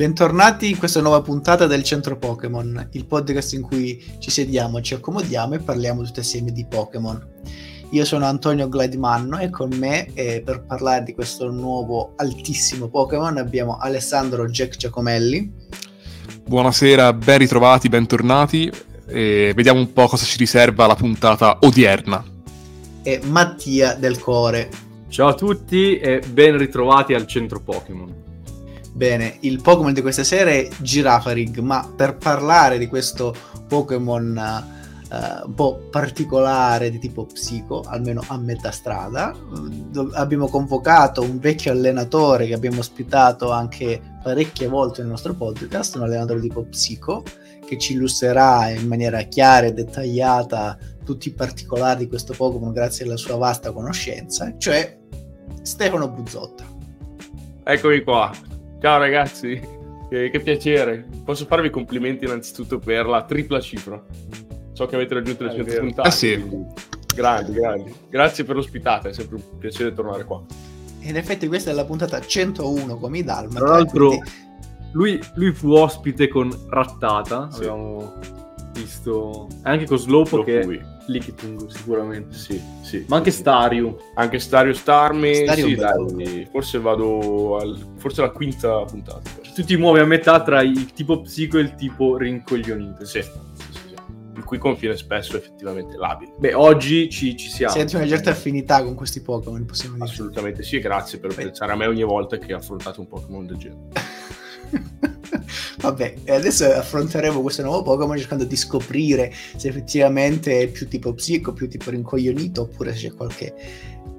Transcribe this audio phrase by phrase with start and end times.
[0.00, 4.94] Bentornati in questa nuova puntata del Centro Pokémon, il podcast in cui ci sediamo, ci
[4.94, 7.22] accomodiamo e parliamo tutti assieme di Pokémon.
[7.90, 13.36] Io sono Antonio Gladimanno e con me eh, per parlare di questo nuovo altissimo Pokémon
[13.36, 15.52] abbiamo Alessandro Jack Giacomelli.
[16.46, 18.72] Buonasera, ben ritrovati, bentornati
[19.06, 22.24] e vediamo un po' cosa ci riserva la puntata odierna.
[23.02, 24.70] E Mattia del Core.
[25.08, 28.28] Ciao a tutti e ben ritrovati al Centro Pokémon.
[29.00, 33.34] Bene, il Pokémon di questa sera è Girafarig, ma per parlare di questo
[33.66, 34.36] Pokémon
[35.10, 39.34] uh, un po' particolare di tipo psico, almeno a metà strada.
[39.88, 45.94] Do- abbiamo convocato un vecchio allenatore che abbiamo ospitato anche parecchie volte nel nostro podcast,
[45.94, 47.22] un allenatore di tipo psico,
[47.66, 53.06] che ci illustrerà in maniera chiara e dettagliata tutti i particolari di questo Pokémon grazie
[53.06, 54.98] alla sua vasta conoscenza, cioè
[55.62, 56.64] Stefano Buzzotta.
[57.64, 58.49] Eccomi qua.
[58.80, 59.60] Ciao ragazzi,
[60.08, 61.06] che, che piacere.
[61.24, 64.02] Posso farvi complimenti innanzitutto per la tripla cifra
[64.80, 66.08] so che avete raggiunto le 100 puntate.
[66.08, 66.42] Ah sì.
[67.14, 67.94] Grandi, grandi.
[68.08, 70.42] Grazie per l'ospitata, è sempre un piacere tornare qua.
[71.00, 73.58] In effetti questa è la puntata 101 come i Dalma.
[73.58, 74.30] Tra l'altro quindi...
[74.92, 77.58] lui, lui, fu ospite con Rattata, sì.
[77.58, 78.14] abbiamo
[78.72, 82.36] visto, anche con Slowpoke che Lickitung sicuramente.
[82.36, 83.04] Sì, sì.
[83.08, 83.98] Ma anche Stario.
[84.14, 89.30] Anche Stario Starmi, Stario sì, dai, forse vado al, forse alla quinta puntata.
[89.54, 93.04] Tu ti muovi a metà tra il tipo psico e il tipo rincoglionito.
[93.04, 93.48] Sì
[94.40, 96.34] il cui confine spesso è effettivamente labile.
[96.38, 97.74] Beh, oggi ci, ci siamo.
[97.74, 100.06] Senti una certa affinità con questi Pokémon, possiamo dire.
[100.06, 101.44] Assolutamente sì, grazie per Beh.
[101.44, 105.08] pensare a me ogni volta che affrontate un Pokémon del genere.
[105.80, 111.52] Vabbè, adesso affronteremo questo nuovo Pokémon cercando di scoprire se effettivamente è più tipo psico,
[111.52, 113.54] più tipo rincoglionito, oppure se c'è qualche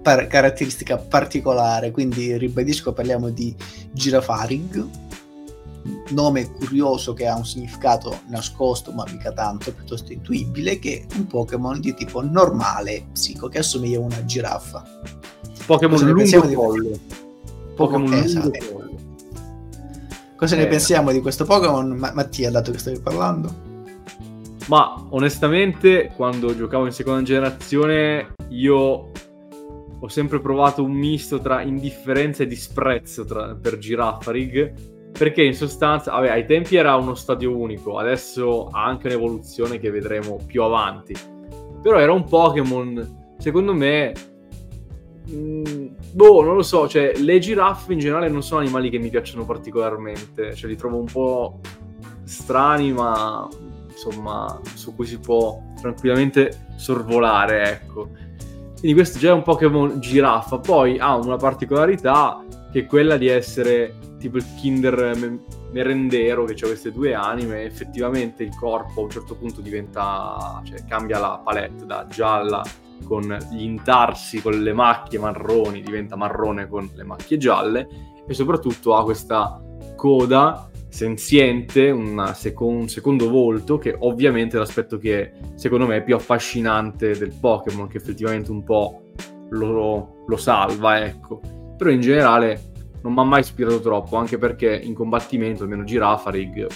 [0.01, 1.91] par- caratteristica particolare.
[1.91, 3.55] Quindi ribadisco, parliamo di
[3.91, 4.85] Girafarig,
[6.09, 11.27] nome curioso che ha un significato nascosto, ma mica tanto, piuttosto intuibile, che è un
[11.27, 14.83] Pokémon di tipo normale psico, che assomiglia a una giraffa.
[15.65, 16.99] Pokémon lungo collo.
[17.75, 18.80] Pokémon lungo esatto.
[20.41, 20.57] Cosa eh.
[20.57, 21.91] ne pensiamo di questo Pokémon?
[21.91, 23.53] Ma- Mattia, dato che stavi parlando?
[24.69, 29.11] Ma onestamente, quando giocavo in seconda generazione, io
[29.99, 36.09] ho sempre provato un misto tra indifferenza e disprezzo tra, per Giraffarig perché in sostanza,
[36.09, 41.13] vabbè, ai tempi era uno stadio unico, adesso ha anche un'evoluzione che vedremo più avanti.
[41.83, 44.13] Però era un Pokémon, secondo me,
[45.31, 48.99] mh, mm, boh, non lo so, cioè le giraffe in generale non sono animali che
[48.99, 51.59] mi piacciono particolarmente, cioè li trovo un po'
[52.23, 53.47] strani, ma
[53.89, 58.09] insomma, su cui si può tranquillamente sorvolare, ecco.
[58.79, 63.27] Quindi questo già è un Pokémon giraffa, poi ha una particolarità che è quella di
[63.27, 65.39] essere tipo il Kinder
[65.71, 70.83] merendero che ha queste due anime, effettivamente il corpo a un certo punto diventa, cioè
[70.85, 72.63] cambia la palette da gialla
[73.03, 77.87] con gli intarsi, con le macchie marroni, diventa marrone con le macchie gialle
[78.27, 79.61] e soprattutto ha questa
[79.95, 81.95] coda senziente,
[82.33, 87.33] seco- un secondo volto che ovviamente è l'aspetto che secondo me è più affascinante del
[87.39, 89.03] Pokémon, che effettivamente un po'
[89.51, 91.39] lo, lo salva, ecco.
[91.77, 96.67] Però in generale non mi ha mai ispirato troppo, anche perché in combattimento, almeno Girafarig,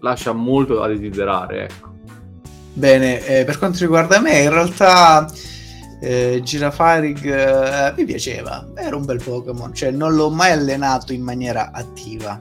[0.00, 1.91] lascia molto da desiderare, ecco.
[2.74, 5.30] Bene, eh, per quanto riguarda me, in realtà
[6.00, 11.22] eh, Girafarig eh, mi piaceva, era un bel Pokémon, cioè non l'ho mai allenato in
[11.22, 12.40] maniera attiva,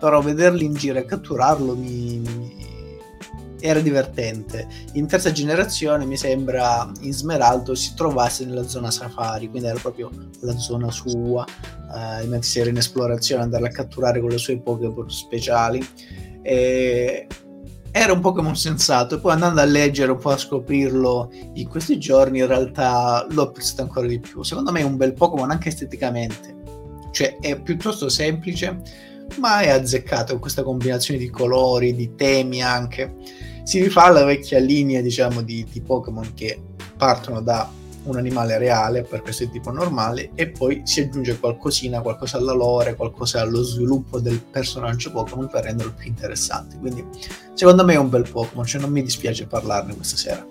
[0.00, 2.56] però vederlo in giro e catturarlo mi, mi
[3.60, 4.66] era divertente.
[4.94, 10.10] In terza generazione mi sembra in Smeraldo si trovasse nella zona safari, quindi era proprio
[10.40, 14.58] la zona sua, eh, mentre si era in esplorazione, andarla a catturare con le sue
[14.58, 15.86] Pokémon speciali.
[16.42, 17.26] E
[17.90, 21.98] era un Pokémon sensato e poi andando a leggere un po' a scoprirlo in questi
[21.98, 24.42] giorni in realtà l'ho apprezzato ancora di più.
[24.42, 26.56] Secondo me è un bel Pokémon anche esteticamente,
[27.10, 29.06] cioè è piuttosto semplice
[29.40, 33.14] ma è azzeccato con questa combinazione di colori, di temi anche
[33.68, 36.58] si rifà alla vecchia linea diciamo di, di Pokémon che
[36.96, 37.70] partono da
[38.10, 42.52] un animale reale per questo è tipo normale e poi si aggiunge qualcosina, qualcosa alla
[42.52, 46.76] lore, qualcosa allo sviluppo del personaggio Pokémon per renderlo più interessante.
[46.78, 47.04] Quindi
[47.54, 50.46] secondo me è un bel Pokémon, cioè non mi dispiace parlarne questa sera.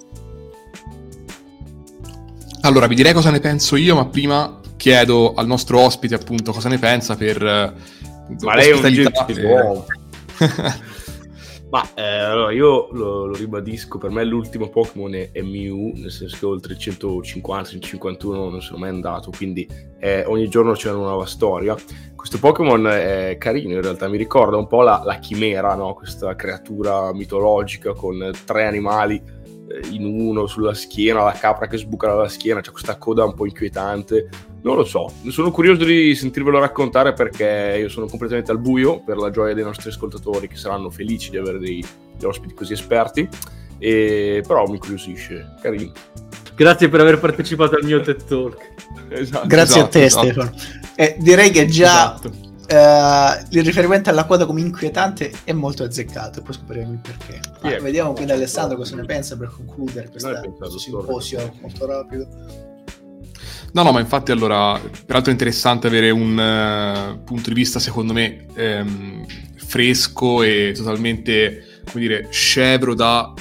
[2.62, 6.69] Allora, vi direi cosa ne penso io, ma prima chiedo al nostro ospite appunto cosa
[6.69, 7.42] ne pensa per...
[7.42, 9.83] Ma lei è un e...
[11.69, 16.12] Ma eh, allora io lo, lo, ribadisco, per me l'ultimo Pokémon è, è Mew, nel
[16.12, 19.68] senso che oltre 150-151 non sono mai andato, quindi
[20.00, 21.75] eh, ogni giorno c'è una nuova storia.
[22.16, 25.94] Questo Pokémon è carino in realtà, mi ricorda un po' la, la chimera, no?
[25.94, 29.22] questa creatura mitologica con tre animali
[29.92, 33.46] in uno sulla schiena, la capra che sbuca dalla schiena, c'è questa coda un po'
[33.46, 34.30] inquietante.
[34.62, 39.18] Non lo so, sono curioso di sentirvelo raccontare perché io sono completamente al buio per
[39.18, 41.84] la gioia dei nostri ascoltatori che saranno felici di avere dei,
[42.14, 43.28] degli ospiti così esperti.
[43.80, 45.92] E, però mi incuriosisce, carino.
[46.56, 48.75] Grazie per aver partecipato al mio TED Talk.
[49.10, 50.25] Esatto, Grazie esatto, a te, esatto.
[50.25, 50.52] Stefano.
[50.98, 56.42] Eh, direi che già esatto Uh, il riferimento alla quota come inquietante è molto azzeccato,
[56.42, 57.40] poi scopriremo il perché.
[57.64, 57.80] Yeah.
[57.80, 62.28] Vediamo quindi Alessandro cosa ne pensa per concludere questo simposio molto rapido.
[63.72, 68.12] No, no, ma infatti allora, peraltro è interessante avere un uh, punto di vista, secondo
[68.12, 69.25] me, ehm,
[69.56, 73.34] fresco e totalmente, come dire, scevro da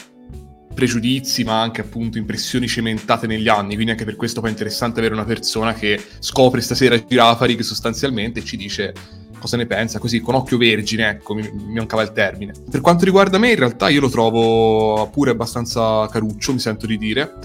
[0.77, 3.73] pregiudizi, ma anche appunto impressioni cementate negli anni.
[3.75, 8.41] Quindi anche per questo poi è interessante avere una persona che scopre stasera Girafarig sostanzialmente
[8.41, 8.93] e ci dice
[9.39, 12.53] cosa ne pensa, così con occhio vergine, ecco, mi, mi mancava il termine.
[12.71, 16.99] Per quanto riguarda me, in realtà io lo trovo pure abbastanza caruccio, mi sento di
[16.99, 17.39] dire,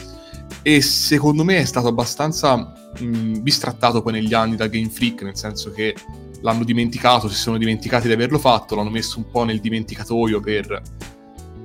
[0.62, 5.38] e secondo me è stato abbastanza mh, bistrattato poi negli anni da Game Freak, nel
[5.38, 5.95] senso che
[6.42, 10.81] l'hanno dimenticato, si sono dimenticati di averlo fatto, l'hanno messo un po' nel dimenticatoio per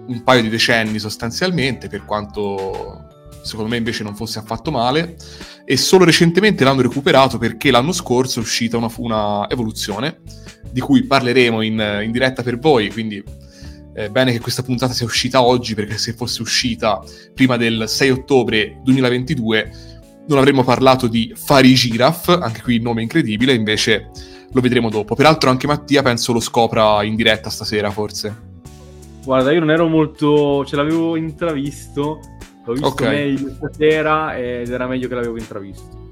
[0.06, 3.04] un paio di decenni sostanzialmente, per quanto
[3.42, 5.16] secondo me invece non fosse affatto male,
[5.64, 10.20] e solo recentemente l'hanno recuperato perché l'anno scorso è uscita una, una evoluzione,
[10.70, 13.22] di cui parleremo in, in diretta per voi, quindi
[13.94, 18.10] è bene che questa puntata sia uscita oggi, perché se fosse uscita prima del 6
[18.10, 19.72] ottobre 2022
[20.26, 24.10] non avremmo parlato di Fari Giraffe, anche qui il nome incredibile, invece
[24.52, 25.14] lo vedremo dopo.
[25.14, 28.55] Peraltro anche Mattia penso lo scopra in diretta stasera forse.
[29.26, 30.64] Guarda, io non ero molto.
[30.64, 32.20] ce l'avevo intravisto.
[32.64, 33.08] L'ho visto okay.
[33.08, 36.04] meglio stasera ed era meglio che l'avevo intravisto.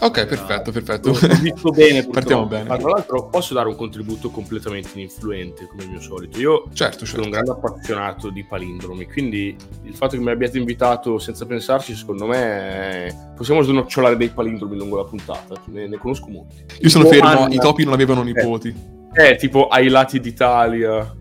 [0.00, 1.08] Ok, perfetto, perfetto.
[1.10, 2.68] L'ho visto bene, partiamo bene.
[2.68, 6.38] Ma tra l'altro posso dare un contributo completamente ininfluente, come il mio solito.
[6.38, 7.24] Io certo, sono certo.
[7.24, 12.26] un grande appassionato di palindromi, quindi il fatto che mi abbiate invitato senza pensarci, secondo
[12.26, 15.60] me, possiamo snocciolare dei palindromi lungo la puntata.
[15.66, 16.64] Ne, ne conosco molti.
[16.82, 17.48] Io sono fermo, Anna...
[17.52, 18.68] i topi non avevano nipoti.
[19.12, 21.18] Eh, eh tipo ai lati d'Italia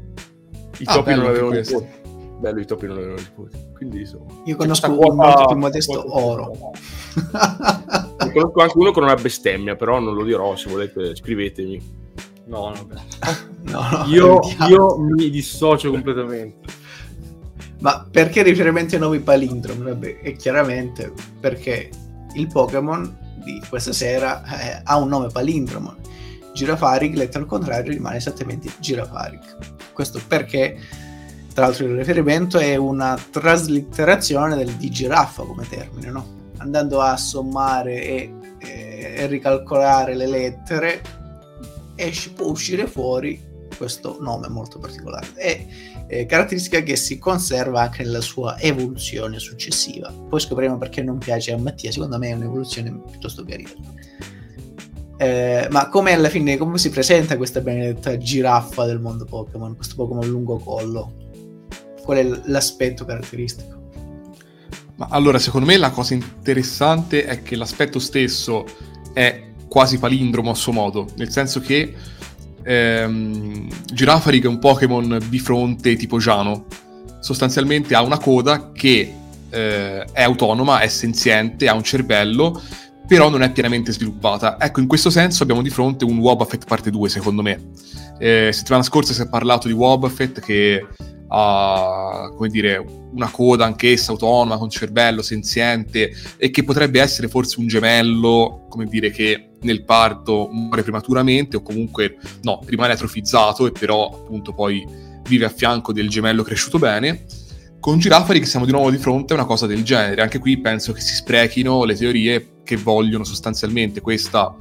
[0.79, 1.87] i ah, topi non avevano nipoti.
[2.39, 3.57] Bello, i topi non avevano nipoti.
[3.75, 6.71] Quindi, insomma, Io conosco un molto più modesto oro.
[7.15, 11.97] ne conosco anche uno con una bestemmia, però non lo dirò, se volete scrivetemi.
[12.45, 12.87] No, no,
[13.71, 16.77] no, no io, io, mi dissocio completamente.
[17.79, 19.83] Ma perché riferimento ai nuovi palindromi?
[19.83, 21.89] Vabbè, è chiaramente perché
[22.33, 25.95] il Pokémon di questa sera eh, ha un nome palindromo.
[26.53, 29.77] Girafarig, letto al contrario, rimane esattamente Girafarig.
[29.99, 30.79] Questo perché,
[31.53, 36.51] tra l'altro, il riferimento è una traslitterazione del di giraffa come termine, no?
[36.59, 41.01] Andando a sommare e, e, e ricalcolare le lettere,
[41.95, 45.33] esce, può uscire fuori questo nome molto particolare.
[45.33, 45.65] È
[46.07, 50.09] eh, caratteristica che si conserva anche nella sua evoluzione successiva.
[50.29, 53.71] Poi scopriremo perché non piace a Mattia, secondo me è un'evoluzione piuttosto carina.
[55.21, 59.95] Eh, ma come alla fine, come si presenta questa benedetta giraffa del mondo Pokémon, questo
[59.95, 61.11] Pokémon lungo collo?
[62.01, 63.89] Qual è l'aspetto caratteristico?
[64.95, 68.65] Ma allora, secondo me la cosa interessante è che l'aspetto stesso
[69.11, 71.93] è quasi palindromo a suo modo, nel senso che
[72.63, 76.65] ehm, Girafarig è un Pokémon bifronte tipo Giano.
[77.19, 79.13] Sostanzialmente ha una coda che
[79.49, 82.61] eh, è autonoma, è senziente, ha un cervello,
[83.09, 84.57] però non è pienamente sviluppata.
[84.59, 87.59] Ecco, in questo senso abbiamo di fronte un Wobbuffet parte 2, secondo me.
[88.19, 90.85] Eh, settimana scorsa si è parlato di Wobbuffet che
[91.29, 92.77] ha, come dire,
[93.11, 98.85] una coda anch'essa autonoma, con cervello, senziente, e che potrebbe essere forse un gemello, come
[98.85, 104.85] dire, che nel parto muore prematuramente, o comunque, no, rimane atrofizzato e però appunto poi
[105.27, 107.25] vive a fianco del gemello cresciuto bene.
[107.79, 110.21] Con Girafari che siamo di nuovo di fronte a una cosa del genere.
[110.21, 114.53] Anche qui penso che si sprechino le teorie che vogliono sostanzialmente questa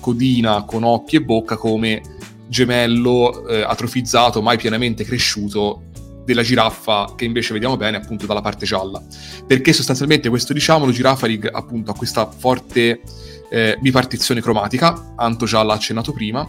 [0.00, 2.02] codina con occhi e bocca come
[2.48, 5.84] gemello eh, atrofizzato, mai pienamente cresciuto
[6.24, 9.00] della giraffa che invece vediamo bene appunto dalla parte gialla.
[9.46, 13.02] Perché sostanzialmente questo diciamo, lo Girafarig appunto ha questa forte
[13.50, 16.48] eh, bipartizione cromatica, Anto già l'ha accennato prima,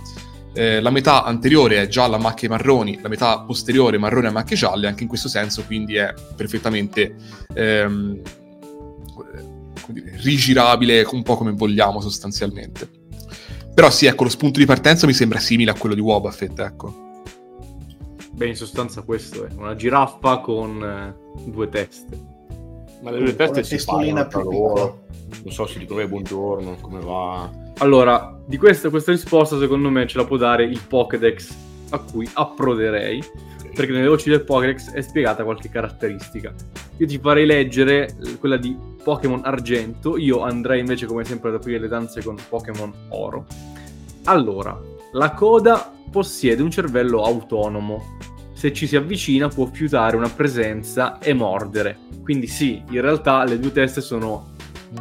[0.56, 4.56] eh, la metà anteriore è gialla a macchie marroni, la metà posteriore marrone a macchie
[4.56, 7.16] gialle, anche in questo senso quindi è perfettamente
[7.54, 8.22] ehm,
[9.88, 12.90] dire, rigirabile un po' come vogliamo sostanzialmente.
[13.74, 17.04] Però sì, ecco, lo spunto di partenza mi sembra simile a quello di Wobbuffet, ecco.
[18.32, 22.34] Beh, in sostanza questo è una giraffa con eh, due teste.
[23.02, 25.08] Ma le due teste si parlano tra loro.
[25.44, 27.52] Non so se dicono "Eh, buongiorno, come va.
[27.80, 31.54] Allora, di questa, questa risposta secondo me ce la può dare il Pokédex
[31.90, 33.22] a cui approderei,
[33.76, 36.54] perché nelle voci del Pokédex è spiegata qualche caratteristica.
[36.98, 41.56] Io ti farei leggere eh, quella di Pokémon Argento, io andrei invece come sempre ad
[41.56, 43.46] aprire le danze con Pokémon Oro.
[44.24, 44.80] Allora,
[45.12, 48.18] la coda possiede un cervello autonomo.
[48.54, 51.98] Se ci si avvicina può fiutare una presenza e mordere.
[52.24, 54.54] Quindi sì, in realtà le due teste sono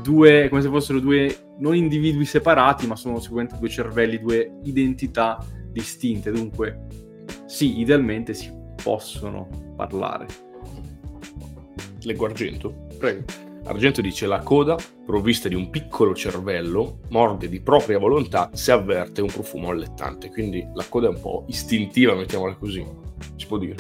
[0.02, 5.44] due, come se fossero due, non individui separati, ma sono sicuramente due cervelli, due identità
[5.70, 6.30] distinte.
[6.30, 6.86] Dunque,
[7.46, 10.26] sì, idealmente si possono parlare.
[12.02, 12.86] Leggo Argento.
[12.98, 13.24] Prego.
[13.66, 19.22] Argento dice la coda, provvista di un piccolo cervello, morde di propria volontà se avverte
[19.22, 20.28] un profumo allettante.
[20.28, 22.84] Quindi la coda è un po' istintiva, mettiamola così.
[23.36, 23.76] Si può dire.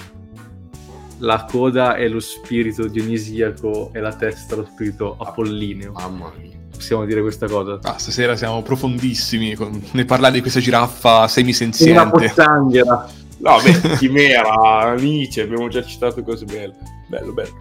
[1.18, 5.92] La coda è lo spirito dionisiaco e la testa lo spirito apollineo.
[5.92, 6.63] Mamma mia.
[6.84, 7.78] Possiamo dire questa cosa?
[7.80, 12.10] Ah, stasera siamo profondissimi con- nel parlare di questa giraffa Una semisenziente.
[12.10, 13.08] pozzanghera.
[13.38, 16.74] No, beh, Chimera, Nietzsche, abbiamo già citato cose belle.
[17.08, 17.56] Bello, bello.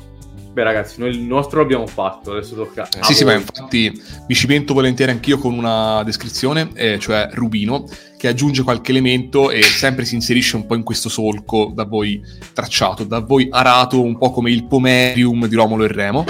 [0.52, 2.82] Beh, ragazzi, noi il nostro l'abbiamo fatto, adesso tocca.
[2.84, 7.88] a Sì, sì, ma infatti mi cimento volentieri anch'io con una descrizione, eh, cioè Rubino,
[8.18, 12.22] che aggiunge qualche elemento e sempre si inserisce un po' in questo solco da voi
[12.54, 16.26] tracciato, da voi arato un po' come il pomerium di Romolo e Remo.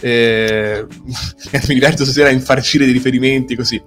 [0.00, 0.86] Eh,
[1.68, 3.82] mi diverto stasera a infarcire dei riferimenti così.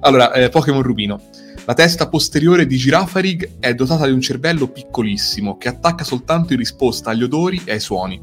[0.00, 1.20] Allora, eh, Pokémon Rubino.
[1.64, 6.58] La testa posteriore di Girafarig è dotata di un cervello piccolissimo che attacca soltanto in
[6.58, 8.18] risposta agli odori e ai suoni.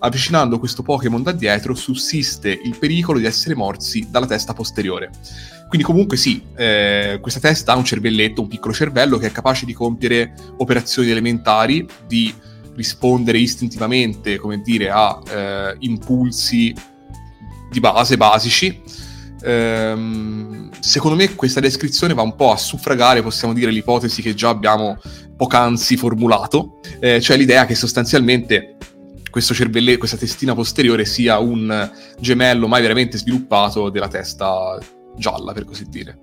[0.00, 5.10] Avvicinando questo Pokémon da dietro sussiste il pericolo di essere morsi dalla testa posteriore.
[5.68, 9.66] Quindi comunque sì, eh, questa testa ha un cervelletto, un piccolo cervello che è capace
[9.66, 12.32] di compiere operazioni elementari, di
[12.78, 16.72] rispondere istintivamente, come dire, a eh, impulsi
[17.70, 18.80] di base, basici.
[19.42, 24.48] Ehm, secondo me questa descrizione va un po' a suffragare, possiamo dire, l'ipotesi che già
[24.48, 24.96] abbiamo
[25.36, 28.76] poc'anzi formulato, eh, cioè l'idea che sostanzialmente
[29.28, 34.78] questo cervelletto, questa testina posteriore sia un gemello mai veramente sviluppato della testa
[35.16, 36.18] gialla, per così dire.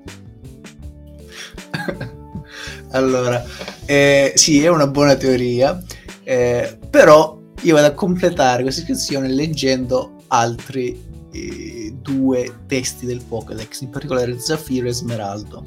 [2.92, 3.44] allora,
[3.86, 5.82] eh, sì, è una buona teoria,
[6.26, 11.00] eh, però io vado a completare questa iscrizione leggendo altri
[11.32, 15.64] eh, due testi del Pokédex, in particolare Zaffiro e Smeraldo.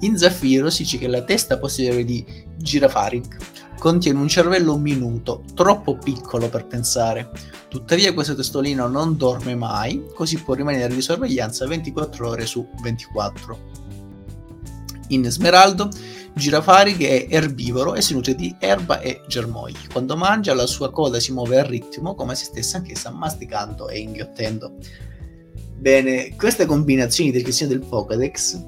[0.00, 2.24] In Zaffiro si dice che la testa posteriore di
[2.56, 3.36] Girafarig
[3.78, 7.30] contiene un cervello minuto, troppo piccolo per pensare.
[7.68, 13.58] Tuttavia questo testolino non dorme mai, così può rimanere di sorveglianza 24 ore su 24.
[15.08, 15.88] In Smeraldo,
[16.38, 19.88] Girafarig è erbivoro e si nutre di erba e germogli.
[19.92, 23.98] Quando mangia la sua coda si muove a ritmo come se stesse anch'essa masticando e
[23.98, 24.76] inghiottendo.
[25.76, 28.64] Bene, queste combinazioni di descrizioni del Pokédex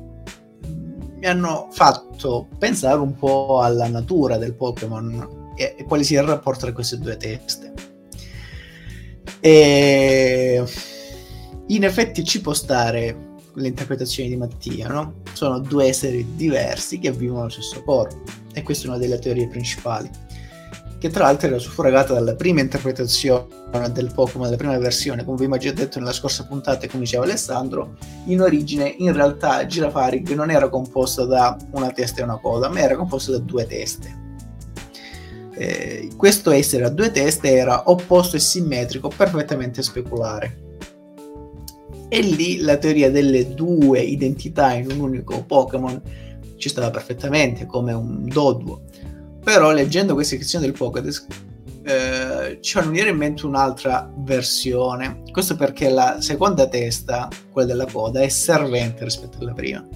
[1.17, 6.29] mi hanno fatto pensare un po' alla natura del Pokémon e, e quale sia il
[6.29, 7.73] rapporto tra queste due teste.
[9.41, 10.63] E
[11.67, 15.23] in effetti ci può stare l'interpretazione di Mattia, no?
[15.33, 19.49] Sono due esseri diversi che vivono nello stesso corpo e questa è una delle teorie
[19.49, 20.11] principali
[21.01, 23.47] che tra l'altro era suffragata dalla prima interpretazione
[23.91, 27.05] del Pokémon, della prima versione, come vi ho già detto nella scorsa puntata e come
[27.05, 32.37] diceva Alessandro, in origine in realtà Girafarig non era composta da una testa e una
[32.37, 34.19] coda, ma era composta da due teste.
[35.55, 40.69] Eh, questo essere a due teste era opposto e simmetrico, perfettamente speculare.
[42.11, 46.03] E lì la teoria delle due identità in un unico Pokémon
[46.57, 48.83] ci stava perfettamente, come un Doduo
[49.43, 51.27] però leggendo questa iscrizione del Pokédex
[51.83, 55.23] eh, ci fa venire in mente un'altra versione.
[55.33, 59.87] Questo perché la seconda testa, quella della coda, è servente rispetto alla prima.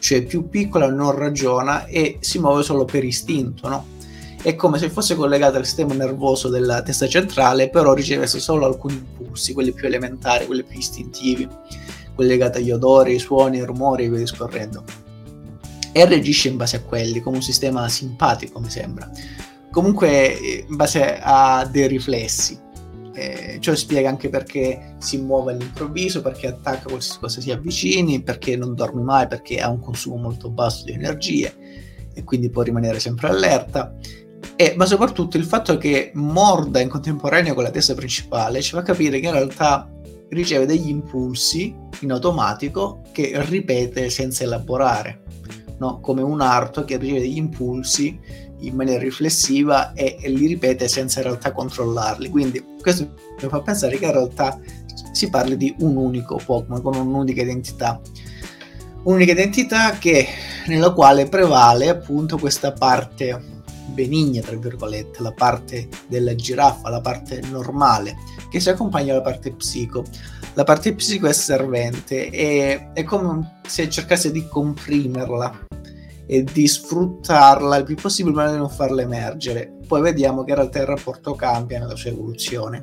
[0.00, 3.86] Cioè più piccola non ragiona e si muove solo per istinto, no?
[4.40, 9.04] È come se fosse collegata al sistema nervoso della testa centrale, però ricevesse solo alcuni
[9.38, 11.48] impulsi, quelli più elementari, quelli più istintivi,
[12.14, 14.84] quelli legati agli odori, ai suoni, ai rumori e via discorrendo
[15.92, 19.10] e reagisce in base a quelli, come un sistema simpatico mi sembra.
[19.70, 22.66] Comunque in base a dei riflessi.
[23.14, 28.56] Eh, ciò spiega anche perché si muove all'improvviso, perché attacca qualsiasi cosa si avvicini, perché
[28.56, 31.52] non dorme mai, perché ha un consumo molto basso di energie
[32.14, 33.92] e quindi può rimanere sempre allerta.
[34.60, 38.82] E, ma soprattutto il fatto che morda in contemporanea con la testa principale ci fa
[38.82, 39.88] capire che in realtà
[40.30, 45.22] riceve degli impulsi in automatico che ripete senza elaborare
[45.78, 46.00] no?
[46.00, 48.18] come un arto che riceve degli impulsi
[48.58, 52.28] in maniera riflessiva e, e, li ripete senza in realtà controllarli.
[52.28, 54.58] Quindi questo mi fa pensare che in realtà
[55.12, 58.00] si parli di un unico Pokémon con un'unica identità.
[59.04, 60.26] Un'unica identità che,
[60.66, 63.57] nella quale prevale appunto questa parte
[63.88, 68.16] benigna, tra virgolette, la parte della giraffa, la parte normale,
[68.50, 70.04] che si accompagna alla parte psico.
[70.54, 75.66] La parte psico è servente e è come se cercasse di comprimerla
[76.26, 79.76] e di sfruttarla il più possibile ma di non farla emergere.
[79.86, 82.82] Poi vediamo che in realtà il rapporto cambia nella sua evoluzione,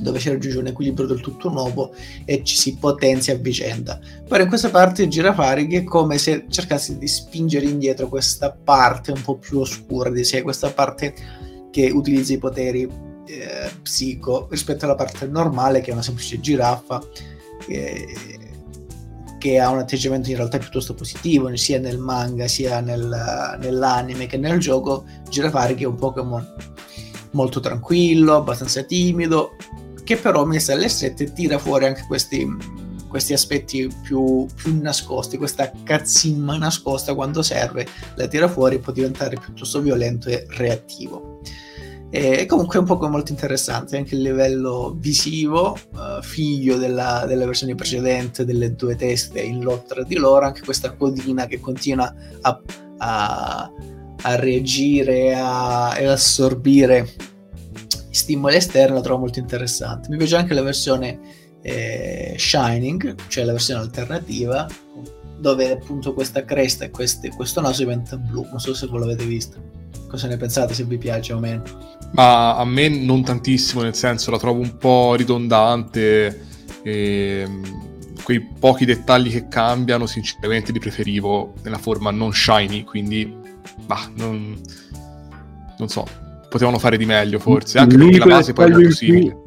[0.00, 1.92] dove si raggiunge un equilibrio del tutto nuovo
[2.24, 3.98] e ci si potenzia a vicenda.
[4.26, 9.12] Però in questa parte Girafari che è come se cercasse di spingere indietro questa parte
[9.12, 11.14] un po' più oscura di sé, questa parte
[11.70, 12.82] che utilizza i poteri
[13.26, 17.00] eh, psico rispetto alla parte normale che è una semplice giraffa.
[17.68, 18.44] Eh,
[19.38, 24.38] che ha un atteggiamento in realtà piuttosto positivo sia nel manga sia nel, nell'anime che
[24.38, 26.54] nel gioco Girafari che è un Pokémon
[27.32, 29.56] molto tranquillo, abbastanza timido
[30.06, 32.46] che però messo alle strette tira fuori anche questi,
[33.08, 37.84] questi aspetti più, più, nascosti, questa cazzimma nascosta quando serve
[38.14, 41.40] la tira fuori e può diventare piuttosto violento e reattivo.
[42.08, 47.44] E comunque è un po' molto interessante anche il livello visivo, uh, figlio della, della,
[47.44, 52.14] versione precedente delle due teste in lotta tra di loro, anche questa codina che continua
[52.42, 52.62] a,
[52.98, 53.72] a,
[54.22, 57.34] a reagire e assorbire
[58.16, 60.08] stimoli esterni, la trovo molto interessante.
[60.08, 61.18] Mi piace anche la versione
[61.62, 64.66] eh, Shining, cioè la versione alternativa,
[65.38, 68.46] dove appunto questa cresta e queste, questo naso diventa blu.
[68.48, 69.74] Non so se voi l'avete visto.
[70.08, 71.62] Cosa ne pensate, se vi piace o meno?
[72.12, 76.44] Ma a me non tantissimo, nel senso la trovo un po' ridondante.
[76.82, 83.30] E ehm, quei pochi dettagli che cambiano, sinceramente li preferivo nella forma non shiny, quindi
[83.84, 84.58] bah, non,
[85.78, 86.06] non so,
[86.56, 89.42] potevano fare di meglio forse, anche perché la base poi è molto simile.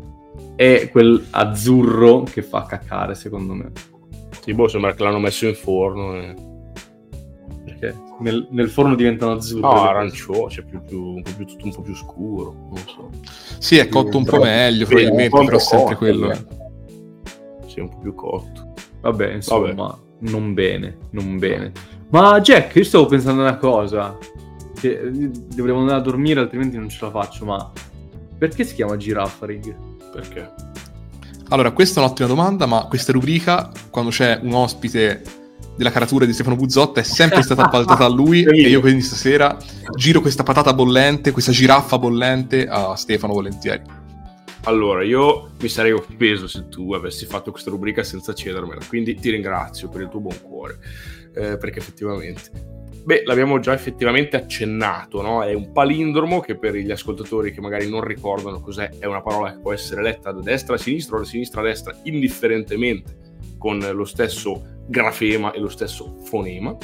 [0.56, 3.72] È quel azzurro che fa cacare, secondo me.
[4.42, 6.16] Sì, boh, sembra che l'hanno messo in forno.
[6.16, 6.36] E...
[7.66, 8.08] Perché?
[8.20, 9.62] nel, nel forno diventano azzurri.
[9.62, 13.10] No, arancione, cioè più, più, un po' più, tutto un po' più scuro, non so.
[13.60, 16.31] Sì, è cotto un po' meglio, probabilmente, però è sempre quello.
[16.31, 16.46] Eh.
[17.68, 18.74] Sì, un po' più cotto.
[19.01, 19.96] Vabbè, insomma, Vabbè.
[20.31, 21.72] non bene, non bene.
[22.10, 24.18] Ma Jack, io stavo pensando una cosa.
[24.79, 25.11] Che eh,
[25.55, 27.72] dovremmo andare a dormire, altrimenti non ce la faccio, ma
[28.37, 29.75] perché si chiama Giraffaring?
[30.11, 30.51] Perché?
[31.50, 35.24] Allora, questa è un'ottima domanda, ma questa rubrica, quando c'è un ospite
[35.75, 39.57] della caratura di Stefano Buzzotta è sempre stata appaltata a lui e io quindi stasera
[39.96, 43.81] giro questa patata bollente, questa giraffa bollente a Stefano volentieri.
[44.63, 49.29] Allora, io mi sarei offeso se tu avessi fatto questa rubrica senza cedermela, quindi ti
[49.29, 50.79] ringrazio per il tuo buon cuore,
[51.33, 52.77] eh, perché effettivamente...
[53.09, 55.41] Beh, l'abbiamo già effettivamente accennato, no?
[55.41, 59.51] È un palindromo che per gli ascoltatori che magari non ricordano cos'è, è una parola
[59.51, 63.79] che può essere letta da destra a sinistra o da sinistra a destra indifferentemente con
[63.79, 66.77] lo stesso grafema e lo stesso fonema.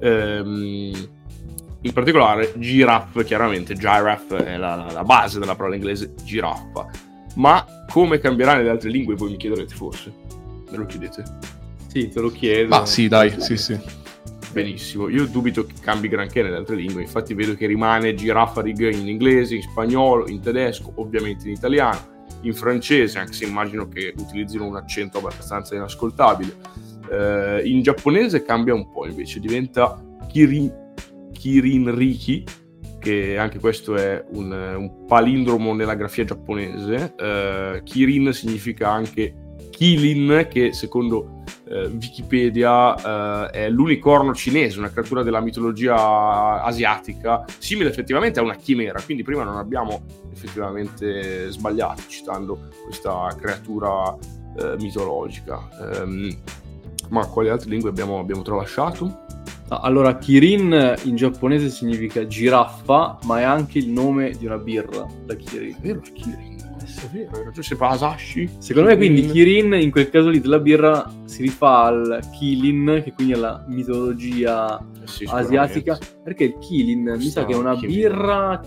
[0.00, 1.08] Ehm,
[1.80, 6.90] in particolare giraffe, chiaramente giraffe è la, la, base della parola inglese giraffa,
[7.36, 10.12] ma come cambierà nelle altre lingue voi mi chiederete forse?
[10.70, 11.24] Me lo chiedete?
[11.86, 12.68] Sì, te lo chiedo.
[12.68, 14.01] Ma sì, dai, sì, sì.
[14.52, 18.92] Benissimo, io dubito che cambi granché nelle altre lingue, infatti vedo che rimane giraffa rig
[18.92, 21.98] in inglese, in spagnolo, in tedesco, ovviamente in italiano,
[22.42, 26.80] in francese, anche se immagino che utilizzino un accento abbastanza inascoltabile
[27.12, 30.72] eh, in giapponese cambia un po' invece, diventa Kirin,
[31.32, 32.44] Kirin Riki,
[32.98, 37.14] che anche questo è un, un palindromo nella grafia giapponese.
[37.16, 39.34] Eh, Kirin significa anche
[39.82, 47.88] Kilin, che secondo eh, Wikipedia eh, è l'unicorno cinese, una creatura della mitologia asiatica, simile
[47.88, 54.16] effettivamente a una chimera, quindi prima non abbiamo effettivamente sbagliato citando questa creatura
[54.56, 55.68] eh, mitologica.
[55.80, 56.32] Um,
[57.08, 59.24] ma quali altre lingue abbiamo, abbiamo tralasciato?
[59.70, 65.34] Allora, Kirin in giapponese significa giraffa, ma è anche il nome di una birra, la
[65.34, 65.74] Kirin.
[65.74, 66.51] È vero, la Kirin.
[66.84, 68.48] È vero, cioè si fa Asashi.
[68.58, 73.12] Secondo me quindi Kirin in quel caso lì della birra si rifà al Kilin, che
[73.12, 77.56] quindi è la mitologia eh sì, asiatica, perché il Kilin Questa mi sa che è
[77.56, 78.60] una birra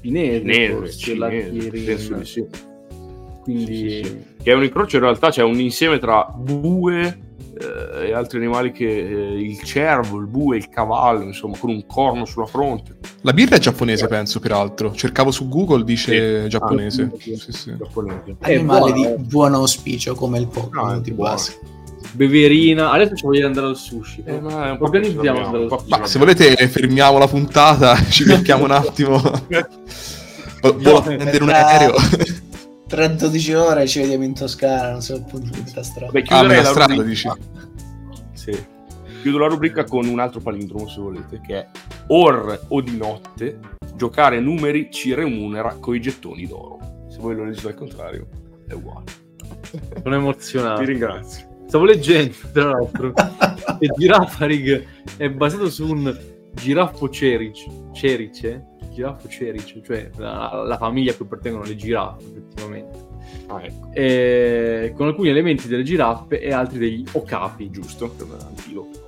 [0.00, 1.84] cinese, cinese, forse, cinese, la Kirin.
[1.84, 2.46] Penso di sì.
[3.42, 3.66] Quindi...
[3.66, 7.23] Sì, sì, che è un incrocio in realtà, c'è cioè un insieme tra bue
[7.58, 11.86] eh, e altri animali che eh, il cervo, il bue, il cavallo, insomma, con un
[11.86, 12.96] corno sulla fronte.
[13.22, 14.92] La birra è giapponese, penso, peraltro.
[14.92, 16.48] Cercavo su Google, dice sì.
[16.48, 17.02] giapponese.
[17.02, 17.76] Ah, sì, sì.
[17.76, 18.36] giapponese.
[18.40, 21.58] Animale di buon auspicio come il Pokémon no, di base.
[22.12, 22.90] beverina.
[22.90, 24.22] Adesso ci voglio andare al sushi.
[24.24, 25.88] Eh, ma è un po' Organizziamo andare al sushi.
[25.88, 29.22] Ma se volete fermiamo la puntata, ci becchiamo un attimo.
[30.64, 31.94] A prendere un per- aereo.
[32.86, 36.12] Tra 12 ore ci vediamo in Toscana, non so appunto in questa strada.
[36.12, 37.28] Beh, Ah, la strada, rubrica- dici?
[38.32, 38.66] Sì.
[39.22, 41.66] Chiudo la rubrica con un altro palindromo, se volete, che è
[42.08, 43.58] or o di notte,
[43.96, 47.06] giocare numeri ci remunera coi gettoni d'oro.
[47.08, 48.26] Se voi lo leggete al contrario,
[48.68, 49.04] è uguale.
[50.02, 50.80] Sono emozionato.
[50.80, 51.46] Ti ringrazio.
[51.66, 54.84] Stavo leggendo, tra l'altro, che Girafarig
[55.16, 56.16] è basato su un
[56.52, 63.12] giraffo cerice, cerice, giraffo cerice, cioè la, la famiglia a cui appartengono le giraffe, effettivamente,
[63.48, 67.70] Ah, ecco, e con alcuni elementi delle giraffe e altri degli okapi.
[67.70, 68.98] giusto, per un'antilope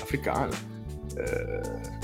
[0.00, 0.54] africana.
[1.16, 1.96] Eh,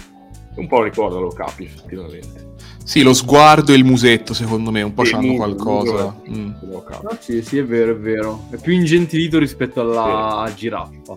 [0.56, 2.52] un po' ricorda lo capi, effettivamente.
[2.84, 6.16] Sì, lo sguardo e il musetto, secondo me, un po' Sì, c'hanno muso, qualcosa.
[6.24, 6.52] muso, Mm.
[6.86, 7.06] Capi.
[7.06, 8.44] Ah, sì, sì, è vero, è vero.
[8.50, 11.16] È più ingentilito rispetto alla giraffa.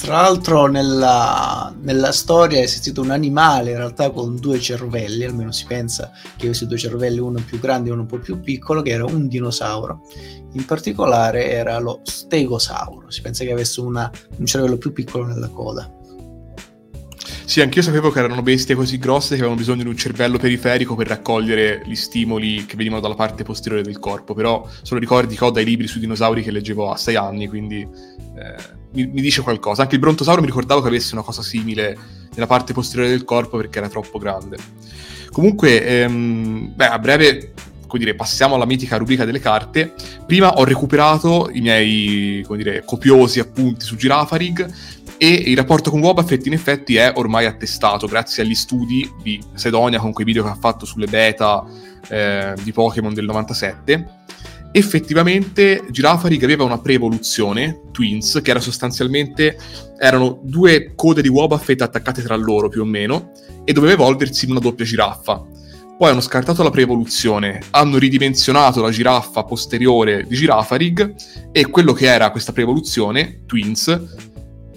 [0.00, 5.52] Tra l'altro nella, nella storia è esistito un animale in realtà con due cervelli, almeno
[5.52, 8.80] si pensa che avesse due cervelli, uno più grande e uno un po' più piccolo,
[8.80, 10.00] che era un dinosauro.
[10.52, 15.48] In particolare era lo stegosauro, si pensa che avesse una- un cervello più piccolo nella
[15.48, 15.88] coda.
[17.50, 20.94] Sì, anch'io sapevo che erano bestie così grosse che avevano bisogno di un cervello periferico
[20.94, 25.44] per raccogliere gli stimoli che venivano dalla parte posteriore del corpo, però sono ricordi che
[25.44, 28.54] ho dai libri sui dinosauri che leggevo a sei anni, quindi eh,
[28.92, 29.82] mi, mi dice qualcosa.
[29.82, 31.98] Anche il brontosauro mi ricordavo che avesse una cosa simile
[32.32, 34.56] nella parte posteriore del corpo perché era troppo grande.
[35.32, 37.52] Comunque, ehm, beh, a breve,
[37.88, 39.92] come dire, passiamo alla mitica rubrica delle carte.
[40.24, 44.72] Prima ho recuperato i miei, come dire, copiosi appunti su Girafarig
[45.22, 49.98] e il rapporto con Wobbuffet in effetti è ormai attestato grazie agli studi di Sedonia
[49.98, 51.62] con quei video che ha fatto sulle beta
[52.08, 54.18] eh, di Pokémon del 97
[54.72, 59.58] effettivamente Girafarig aveva una pre-evoluzione Twins che era sostanzialmente
[59.98, 63.32] erano due code di Wobbuffet attaccate tra loro più o meno
[63.66, 65.44] e doveva evolversi in una doppia giraffa.
[65.98, 71.14] Poi hanno scartato la pre-evoluzione, hanno ridimensionato la giraffa posteriore di Girafarig
[71.52, 74.00] e quello che era questa pre-evoluzione, Twins,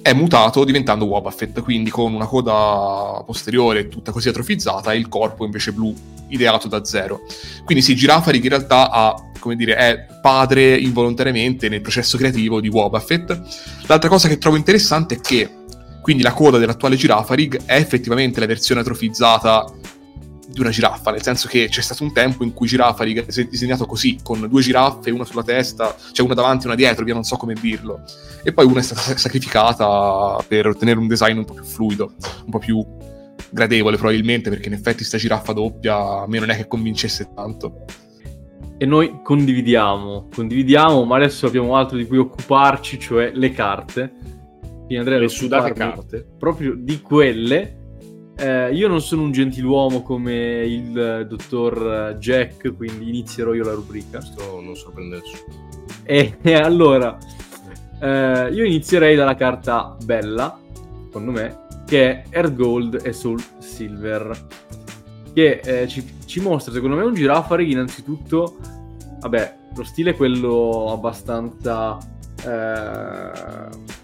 [0.03, 5.45] è mutato diventando Wobbuffet, quindi con una coda posteriore tutta così atrofizzata e il corpo
[5.45, 5.95] invece blu,
[6.27, 7.21] ideato da zero.
[7.63, 9.15] Quindi sì, Girafarig in realtà ha,
[9.55, 13.41] dire, è padre involontariamente nel processo creativo di Wobbuffet.
[13.87, 15.49] L'altra cosa che trovo interessante è che
[16.01, 19.65] quindi la coda dell'attuale Girafarig è effettivamente la versione atrofizzata
[20.53, 23.85] di una giraffa, nel senso che c'è stato un tempo in cui Girafarig è disegnato
[23.85, 27.23] così, con due giraffe, una sulla testa, cioè una davanti e una dietro, io non
[27.23, 28.01] so come dirlo.
[28.43, 32.13] E poi una è stata sacrificata per ottenere un design un po' più fluido,
[32.45, 32.85] un po' più
[33.49, 37.85] gradevole probabilmente, perché in effetti sta giraffa doppia a me non è che convincesse tanto.
[38.77, 44.13] E noi condividiamo, condividiamo, ma adesso abbiamo altro di cui occuparci, cioè le carte.
[44.61, 46.27] Quindi andrei Le ad sudate carte.
[46.37, 47.81] proprio di quelle.
[48.35, 53.73] Eh, io non sono un gentiluomo come il eh, dottor Jack, quindi inizierò io la
[53.73, 54.17] rubrica.
[54.17, 55.69] Questo non sorprende nessuno.
[56.03, 57.17] E, e allora,
[57.99, 60.59] eh, io inizierei dalla carta bella,
[61.05, 64.47] secondo me, che è Earth Gold e Soul Silver,
[65.33, 68.57] che eh, ci, ci mostra, secondo me, un Girafarig innanzitutto,
[69.21, 71.97] vabbè, lo stile è quello abbastanza
[72.45, 74.01] eh,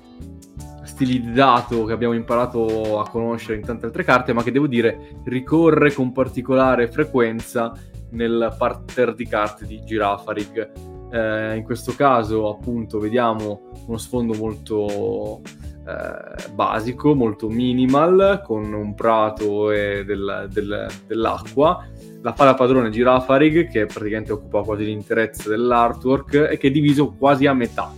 [1.00, 5.94] stilizzato che abbiamo imparato a conoscere in tante altre carte, ma che devo dire ricorre
[5.94, 7.72] con particolare frequenza
[8.12, 10.72] nel parterre di carte di Girafarig.
[11.12, 15.42] Eh, in questo caso, appunto, vediamo uno sfondo molto
[15.88, 21.88] eh, basico, molto minimal, con un prato e del- del- dell'acqua.
[22.22, 27.46] La fada padrone Girafarig, che praticamente occupa quasi l'interezza dell'artwork, e che è diviso quasi
[27.48, 27.90] a metà.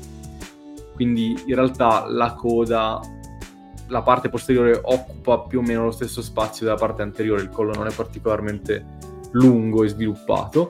[1.02, 3.00] Quindi in realtà la coda,
[3.88, 7.74] la parte posteriore occupa più o meno lo stesso spazio della parte anteriore, il collo
[7.74, 8.86] non è particolarmente
[9.32, 10.70] lungo e sviluppato.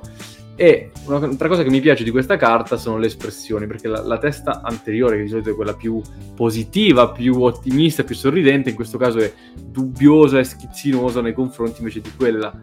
[0.55, 4.17] E un'altra cosa che mi piace di questa carta sono le espressioni, perché la, la
[4.19, 6.01] testa anteriore, che di solito è quella più
[6.33, 11.99] positiva, più ottimista, più sorridente, in questo caso è dubbiosa e schizzinosa nei confronti invece
[11.99, 12.57] di quella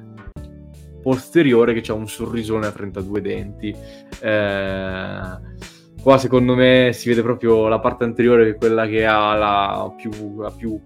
[1.03, 3.77] posteriore che ha un sorrisone a 32 denti.
[4.21, 9.35] Eh, qua secondo me si vede proprio la parte anteriore che è quella che ha
[9.35, 10.81] la più, la più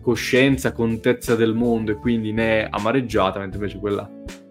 [0.00, 4.08] coscienza, contezza del mondo e quindi ne è amareggiata, mentre invece quella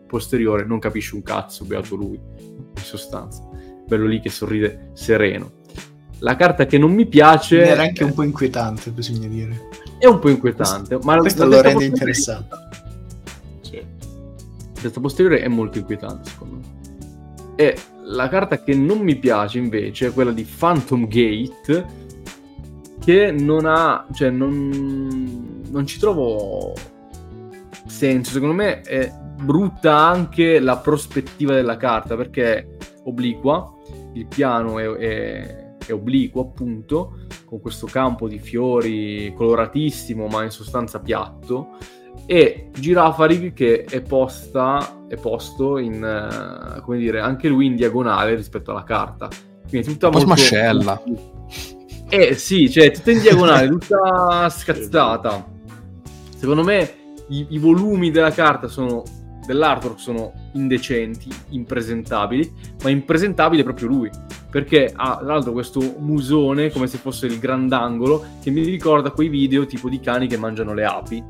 [0.08, 3.47] posteriore non capisce un cazzo, beato lui, in sostanza.
[3.86, 5.62] Bello lì che sorride sereno.
[6.19, 9.69] La carta che non mi piace Era anche un po' inquietante, bisogna dire.
[9.99, 12.56] è un po' inquietante, ma Questo lo rende interessante.
[13.62, 13.76] Sì.
[13.76, 16.63] La testa posteriore è molto inquietante, secondo me.
[17.56, 17.78] E
[18.13, 22.02] la carta che non mi piace invece è quella di Phantom Gate,
[22.99, 26.73] che non ha, cioè non, non ci trovo
[27.86, 28.32] senso.
[28.32, 32.67] Secondo me è brutta anche la prospettiva della carta perché è
[33.06, 33.73] obliqua,
[34.13, 40.52] il piano è, è, è obliquo appunto, con questo campo di fiori coloratissimo ma in
[40.52, 41.78] sostanza piatto
[42.25, 48.36] e Girafarig che è posta è posto in uh, come dire anche lui in diagonale
[48.36, 49.27] rispetto alla carta.
[49.67, 51.01] Quindi tutta un po' molto smascella.
[52.09, 55.51] Eh sì cioè tutta in diagonale tutta scazzata.
[56.36, 56.93] Secondo me
[57.29, 59.03] i, i volumi della carta sono
[59.45, 62.51] dell'artwork sono indecenti, impresentabili,
[62.83, 64.09] ma impresentabile è proprio lui,
[64.49, 69.27] perché ha tra l'altro questo musone come se fosse il grandangolo che mi ricorda quei
[69.27, 71.23] video tipo di cani che mangiano le api,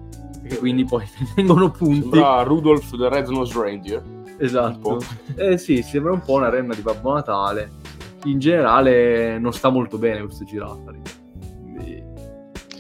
[0.54, 2.02] e quindi poi vengono punti.
[2.02, 4.04] Sembra Rudolph the Red Nose Reindeer.
[4.38, 5.00] Esatto.
[5.36, 7.72] Eh sì, sembra un po' una renna di Babbo Natale.
[8.26, 10.92] In generale non sta molto bene questo giraffa.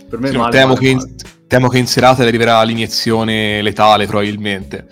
[0.10, 1.16] Per me sì, male, temo, male, che in,
[1.48, 4.88] temo che in serata arriverà l'iniezione letale probabilmente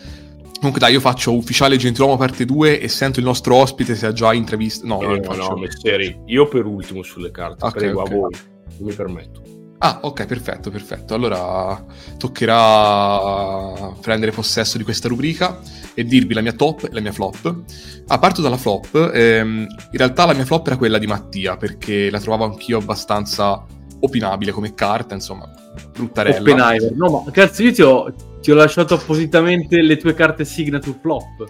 [0.61, 4.13] Comunque dai, io faccio ufficiale Gentiluomo parte 2 e sento il nostro ospite se ha
[4.13, 4.85] già intravisto.
[4.85, 6.21] No, no, no, no mestieri.
[6.27, 8.13] Io per ultimo sulle carte, okay, prego okay.
[8.13, 8.29] a voi,
[8.77, 9.41] non mi permetto.
[9.83, 11.15] Ah, ok, perfetto, perfetto.
[11.15, 11.83] Allora
[12.17, 15.59] toccherà prendere possesso di questa rubrica
[15.95, 17.55] e dirvi la mia top e la mia flop.
[18.05, 19.09] Ah, parto dalla flop.
[19.11, 23.65] Ehm, in realtà la mia flop era quella di Mattia, perché la trovavo anch'io abbastanza
[24.01, 25.51] opinabile come carta, insomma,
[25.91, 26.39] bruttarella.
[26.39, 26.93] Oppenheimer.
[26.93, 31.49] No, ma cazzo, io ti ho, ti ho lasciato appositamente le tue carte signature flop.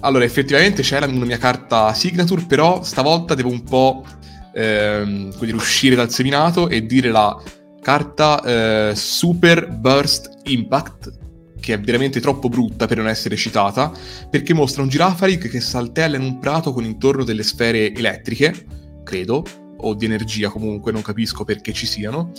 [0.00, 4.04] Allora, effettivamente c'era una mia carta signature, però stavolta devo un po'
[4.54, 7.40] ehm, dire, uscire dal seminato e dire la
[7.80, 11.18] carta eh, Super Burst Impact,
[11.60, 13.92] che è veramente troppo brutta per non essere citata,
[14.28, 18.66] perché mostra un Girafarig che saltella in un prato con intorno delle sfere elettriche,
[19.04, 19.44] credo,
[19.82, 22.32] o di energia comunque, non capisco perché ci siano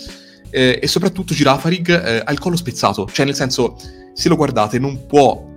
[0.52, 3.76] eh, e soprattutto Girafarig eh, ha il collo spezzato, cioè nel senso,
[4.12, 5.50] se lo guardate non può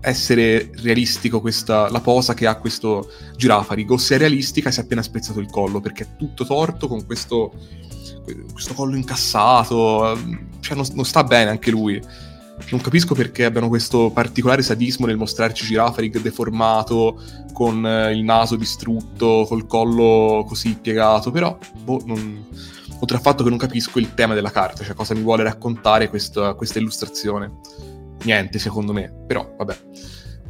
[0.00, 4.82] essere realistico questa, la posa che ha questo Girafarig, o se è realistica si è
[4.82, 7.52] appena spezzato il collo, perché è tutto torto con questo,
[8.52, 10.18] questo collo incassato,
[10.60, 12.00] cioè non, non sta bene anche lui.
[12.70, 17.18] Non capisco perché abbiano questo particolare sadismo nel mostrarci Girafarig deformato,
[17.52, 22.46] con eh, il naso distrutto, col collo così piegato, però boh, non,
[23.00, 26.08] oltre al fatto che non capisco il tema della carta, cioè cosa mi vuole raccontare
[26.08, 27.58] questa, questa illustrazione.
[28.24, 29.76] Niente, secondo me, però vabbè.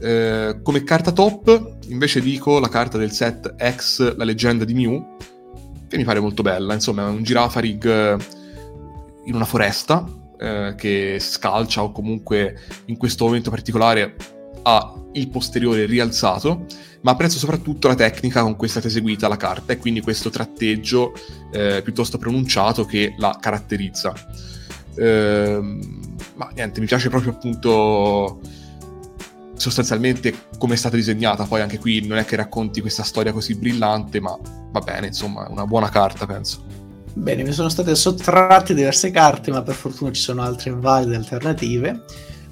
[0.02, 5.16] Eh, come carta top, invece dico la carta del set X, la leggenda di Mew,
[5.88, 8.16] che mi pare molto bella, insomma è un girafarig eh,
[9.24, 10.06] in una foresta
[10.38, 14.16] eh, che scalcia o comunque in questo momento particolare
[14.62, 16.66] ha il posteriore rialzato
[17.02, 20.30] ma apprezzo soprattutto la tecnica con cui è stata eseguita la carta e quindi questo
[20.30, 21.12] tratteggio
[21.52, 24.12] eh, piuttosto pronunciato che la caratterizza.
[24.94, 25.60] Eh,
[26.34, 28.40] ma niente, mi piace proprio appunto
[29.54, 33.54] sostanzialmente come è stata disegnata, poi anche qui non è che racconti questa storia così
[33.56, 34.36] brillante, ma
[34.72, 36.64] va bene, insomma, è una buona carta, penso.
[37.12, 42.04] Bene, mi sono state sottratte diverse carte, ma per fortuna ci sono altre valide alternative.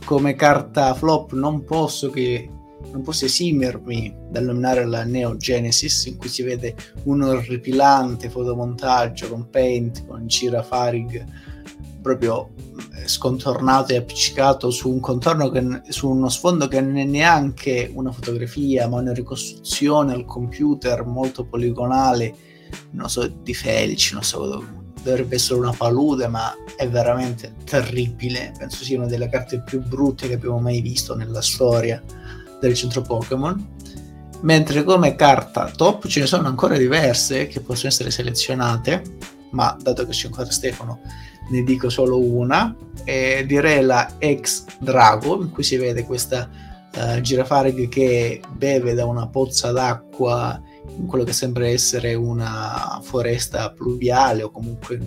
[0.04, 2.50] Come carta flop non posso che
[2.92, 6.74] non posso esimermi dal nominare la Neo Genesis in cui si vede
[7.04, 11.24] un orripilante fotomontaggio con Paint, con Gira Farig
[12.00, 12.50] proprio
[12.94, 17.90] eh, scontornato e appiccicato su un contorno che, su uno sfondo che non è neanche
[17.92, 22.34] una fotografia ma una ricostruzione al computer molto poligonale
[22.90, 24.64] non so di Felici non so
[25.02, 28.52] dovrebbe essere una palude ma è veramente terribile.
[28.56, 32.02] Penso sia una delle carte più brutte che abbiamo mai visto nella storia
[32.60, 33.76] del centro Pokémon,
[34.42, 39.02] mentre come carta top ce ne sono ancora diverse che possono essere selezionate,
[39.50, 41.00] ma dato che c'è ancora Stefano
[41.48, 46.48] ne dico solo una, e direi la Ex Drago, in cui si vede questa
[46.94, 50.60] uh, girafarig che beve da una pozza d'acqua
[50.98, 54.98] in quello che sembra essere una foresta pluviale o comunque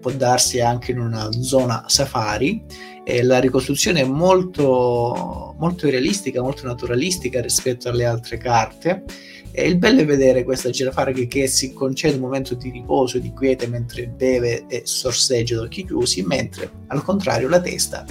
[0.00, 2.64] può darsi anche in una zona safari.
[3.04, 9.04] E la ricostruzione è molto, molto realistica, molto naturalistica rispetto alle altre carte
[9.52, 13.20] e il bello è vedere questa girafarga che si concede un momento di riposo e
[13.20, 18.04] di quiete mentre beve e sorseggia ad occhi chiusi, mentre al contrario la testa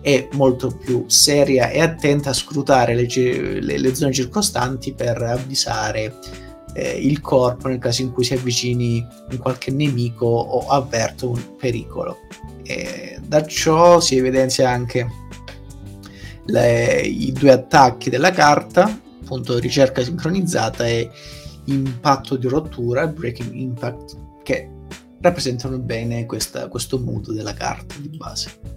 [0.00, 3.06] è molto più seria e attenta a scrutare le,
[3.60, 6.14] le, le zone circostanti per avvisare
[6.74, 11.56] eh, il corpo nel caso in cui si avvicini un qualche nemico o avverta un
[11.56, 12.18] pericolo.
[12.62, 15.06] E da ciò si evidenzia anche
[16.44, 21.10] le, i due attacchi della carta, appunto ricerca sincronizzata e
[21.66, 24.70] impatto di rottura, breaking impact, che
[25.20, 28.76] rappresentano bene questa, questo mood della carta di base.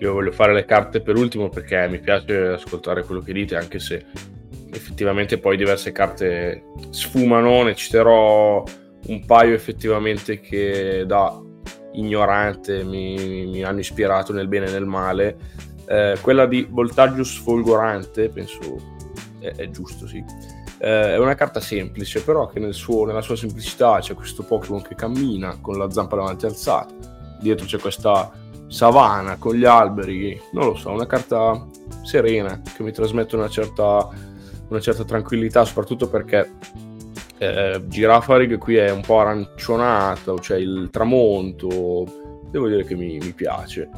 [0.00, 3.78] Io voglio fare le carte per ultimo perché mi piace ascoltare quello che dite, anche
[3.78, 4.04] se
[4.72, 8.64] effettivamente poi diverse carte sfumano, ne citerò
[9.06, 11.40] un paio effettivamente che da
[11.92, 15.36] ignorante mi, mi hanno ispirato nel bene e nel male.
[15.86, 18.93] Eh, quella di voltaggio sfolgorante, penso
[19.44, 20.24] è, è giusto, sì.
[20.78, 24.82] Eh, è una carta semplice, però che nel suo, nella sua semplicità c'è questo Pokémon
[24.82, 26.94] che cammina con la zampa davanti alzata.
[27.40, 28.32] Dietro c'è questa
[28.68, 31.66] savana con gli alberi, non lo so, una carta
[32.02, 34.08] serena che mi trasmette una certa,
[34.68, 36.50] una certa tranquillità, soprattutto perché
[37.38, 43.32] eh, Girafarig qui è un po' arancione, cioè il tramonto, devo dire che mi, mi,
[43.32, 43.88] piace.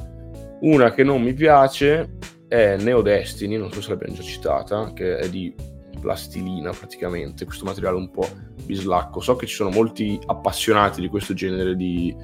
[0.60, 2.16] Una che non mi piace
[2.48, 5.54] è Neo Destiny, non so se l'abbiamo già citata, che è di
[6.00, 8.28] plastilina praticamente, questo materiale un po'
[8.64, 9.20] bislacco.
[9.20, 12.14] So che ci sono molti appassionati di questo genere di,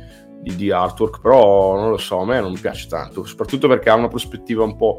[0.41, 3.95] di, di artwork, però non lo so, a me non piace tanto, soprattutto perché ha
[3.95, 4.97] una prospettiva un po'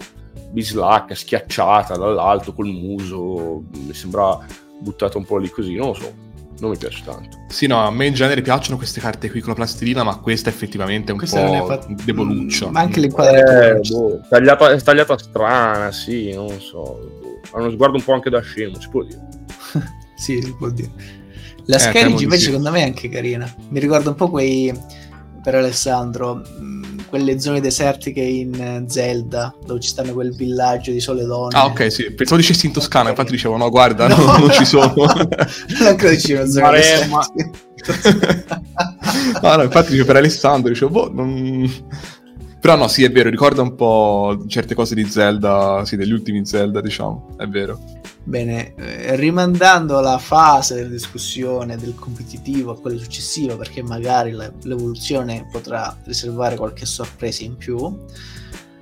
[0.52, 4.38] bislacca, schiacciata dall'alto col muso, mi sembra
[4.80, 6.14] buttata un po' lì così, non lo so,
[6.60, 7.46] non mi piace tanto.
[7.50, 10.50] Sì, no, a me in genere piacciono queste carte qui con la plastilina, ma questa
[10.50, 11.86] effettivamente è un questa po' fa...
[11.88, 12.70] deboluccia.
[12.70, 13.68] Ma anche l'inquadratura.
[13.68, 17.12] Eh, boh, tagliata, tagliata strana, sì, non so.
[17.22, 17.40] Boh.
[17.52, 19.22] Ha uno sguardo un po' anche da scemo, si può dire.
[20.16, 20.92] sì, si può dire.
[21.66, 23.52] La eh, Scarage invece secondo me è anche carina.
[23.70, 24.74] Mi ricorda un po' quei,
[25.42, 26.42] per Alessandro,
[27.14, 31.56] quelle zone desertiche in Zelda, dove ci stanno quel villaggio di sole donne.
[31.56, 32.12] Ah, ok, sì.
[32.12, 34.16] Pensavo dicessi in Toscana, infatti dicevo, no, guarda, no.
[34.16, 34.92] non, non ci sono.
[34.98, 37.24] non credo ci una zona Maremma.
[39.44, 41.72] no, no, infatti dicevo per Alessandro, dicevo, boh, non...
[42.60, 46.44] Però no, sì, è vero, ricorda un po' certe cose di Zelda, sì, degli ultimi
[46.48, 47.80] Zelda, diciamo, è vero.
[48.26, 54.50] Bene, eh, rimandando la fase della discussione del competitivo a quella successiva, perché magari la,
[54.62, 58.06] l'evoluzione potrà riservare qualche sorpresa in più,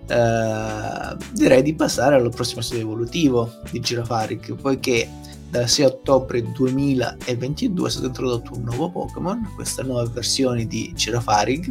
[0.07, 5.09] eh, direi di passare al prossimo stadio evolutivo di Girafaric, poiché
[5.49, 11.67] dal 6 ottobre 2022 è stato introdotto un nuovo Pokémon, questa nuova versione di Girafarig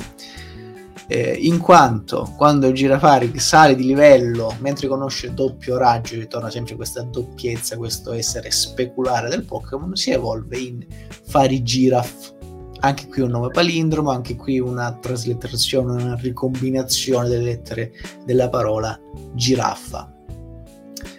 [1.11, 7.03] eh, in quanto quando Girafarig sale di livello mentre conosce doppio raggio ritorna sempre questa
[7.03, 10.87] doppiezza, questo essere speculare del Pokémon, si evolve in
[11.27, 12.35] Farigiraf.
[12.83, 17.93] Anche qui un nome palindromo, anche qui una traslitterazione, una ricombinazione delle lettere
[18.25, 18.97] della parola
[19.35, 20.15] giraffa.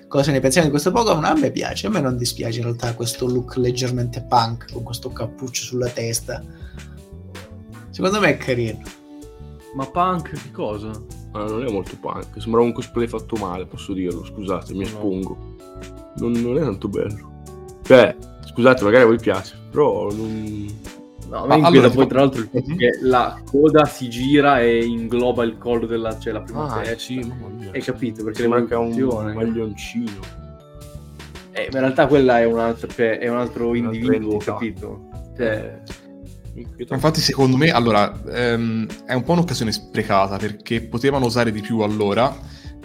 [0.07, 1.25] Cosa ne pensiamo di questo Pokémon?
[1.25, 5.09] A me piace, a me non dispiace in realtà questo look leggermente punk con questo
[5.09, 6.41] cappuccio sulla testa.
[7.89, 8.99] Secondo me è carino
[9.73, 10.91] ma punk che cosa?
[11.31, 14.85] Ah, non è molto punk, sembrava un cosplay fatto male, posso dirlo, scusate, mi no.
[14.85, 15.37] espongo.
[16.17, 17.43] Non, non, è tanto bello.
[17.83, 20.89] Cioè, scusate, magari a voi piace, però non...
[21.29, 22.77] No, a me allora, poi tra l'altro il fatto mm-hmm.
[22.77, 26.97] che la coda si gira e ingloba il collo della cioè, la prima ah, testa.
[26.97, 27.71] sì, mamma mia.
[27.71, 28.21] Hai capito?
[28.25, 28.91] Perché manca un
[29.33, 30.19] maglioncino.
[31.53, 35.07] Eh, ma in realtà quella è un altro, cioè, è un altro individuo, capito?
[35.37, 35.81] Cioè...
[36.53, 41.79] Infatti, secondo me, allora, ehm, è un po' un'occasione sprecata perché potevano usare di più
[41.79, 42.35] allora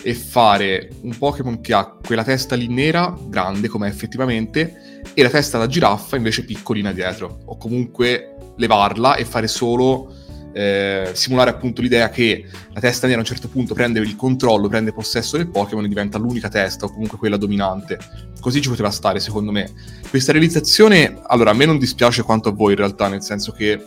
[0.02, 5.30] e fare un Pokémon che ha quella testa lì nera, grande come effettivamente, e la
[5.30, 7.40] testa da giraffa invece piccolina dietro.
[7.46, 10.14] O comunque levarla e fare solo
[10.56, 14.68] eh, simulare appunto l'idea che la testa nera a un certo punto prende il controllo,
[14.68, 17.98] prende possesso del Pokémon e diventa l'unica testa o comunque quella dominante.
[18.40, 19.70] Così ci poteva stare secondo me.
[20.08, 23.72] Questa realizzazione, allora a me non dispiace quanto a voi in realtà, nel senso che
[23.72, 23.80] eh,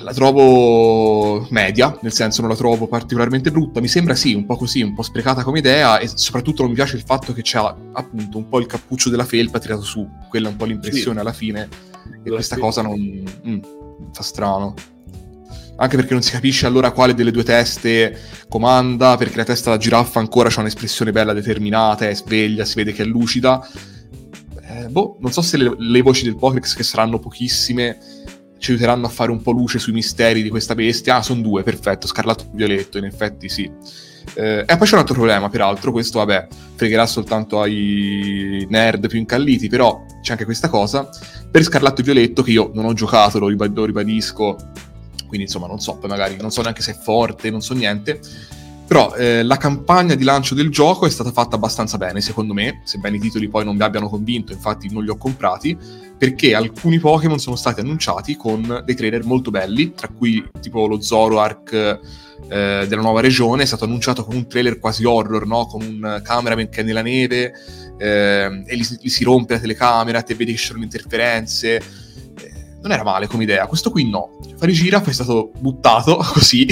[0.00, 4.54] la trovo media, nel senso non la trovo particolarmente brutta, mi sembra sì, un po'
[4.54, 7.58] così, un po' sprecata come idea e soprattutto non mi piace il fatto che c'è
[7.58, 11.20] appunto un po' il cappuccio della felpa tirato su, quella è un po' l'impressione sì.
[11.20, 11.68] alla fine
[12.22, 13.24] e questa cosa non...
[13.48, 13.58] Mm,
[14.12, 14.74] fa strano
[15.76, 19.76] anche perché non si capisce allora quale delle due teste comanda, perché la testa da
[19.76, 23.66] giraffa ancora ha un'espressione bella determinata, è sveglia, si vede che è lucida.
[24.66, 27.98] Eh, boh, non so se le, le voci del Pokédex, che saranno pochissime,
[28.58, 31.16] ci aiuteranno a fare un po' luce sui misteri di questa bestia.
[31.16, 33.70] Ah, sono due, perfetto, scarlatto e violetto, in effetti sì.
[34.36, 39.18] Eh, e poi c'è un altro problema, peraltro, questo vabbè, fregherà soltanto ai nerd più
[39.18, 41.08] incalliti, però c'è anche questa cosa.
[41.50, 44.56] Per Scarlatto e Violetto, che io non ho giocato, lo, ribad- lo ribadisco,
[45.34, 48.20] quindi insomma non so, poi magari non so neanche se è forte, non so niente.
[48.86, 52.82] Però eh, la campagna di lancio del gioco è stata fatta abbastanza bene, secondo me,
[52.84, 55.76] sebbene i titoli poi non mi abbiano convinto, infatti non li ho comprati,
[56.16, 61.00] perché alcuni Pokémon sono stati annunciati con dei trailer molto belli, tra cui tipo lo
[61.00, 61.98] Zoroark eh,
[62.86, 65.66] della nuova regione, è stato annunciato con un trailer quasi horror, no?
[65.66, 67.54] con un cameraman che è nella neve
[67.96, 72.03] eh, e gli, gli, si rompe la telecamera, te vedi che ci sono interferenze.
[72.84, 74.36] Non era male come idea, questo qui no.
[74.58, 76.66] Fare Giraffe è stato buttato così,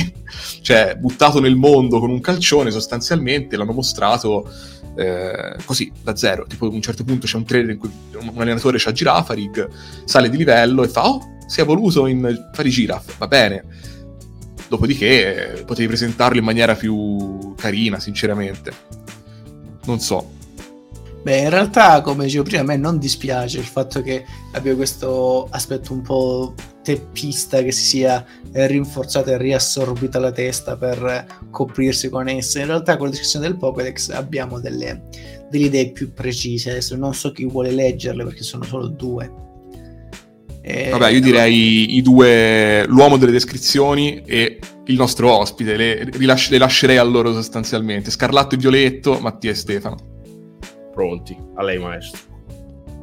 [0.61, 4.47] cioè buttato nel mondo con un calcione sostanzialmente, l'hanno mostrato
[4.95, 6.45] eh, così da zero.
[6.47, 7.91] Tipo, a un certo punto c'è un trailer in cui
[8.21, 9.71] un allenatore c'ha Girafarig,
[10.05, 13.65] sale di livello e fa: Oh, si è evoluto in Giraffe, va bene.
[14.69, 18.71] Dopodiché eh, potevi presentarlo in maniera più carina, sinceramente.
[19.87, 20.41] Non so.
[21.23, 25.47] Beh, in realtà, come dicevo prima, a me non dispiace il fatto che abbia questo
[25.51, 32.29] aspetto un po' teppista che si sia rinforzata e riassorbita la testa per coprirsi con
[32.29, 32.59] essa.
[32.59, 35.05] In realtà con la descrizione del Pokédex abbiamo delle,
[35.49, 36.71] delle idee più precise.
[36.71, 39.33] Adesso non so chi vuole leggerle perché sono solo due.
[40.61, 40.91] E...
[40.91, 46.59] Vabbè, io direi i due, l'uomo delle descrizioni e il nostro ospite, le, rilasci, le
[46.59, 48.11] lascerei a loro sostanzialmente.
[48.11, 50.12] Scarlatto e Violetto, Mattia e Stefano.
[50.93, 52.21] Pronti, a lei maestro.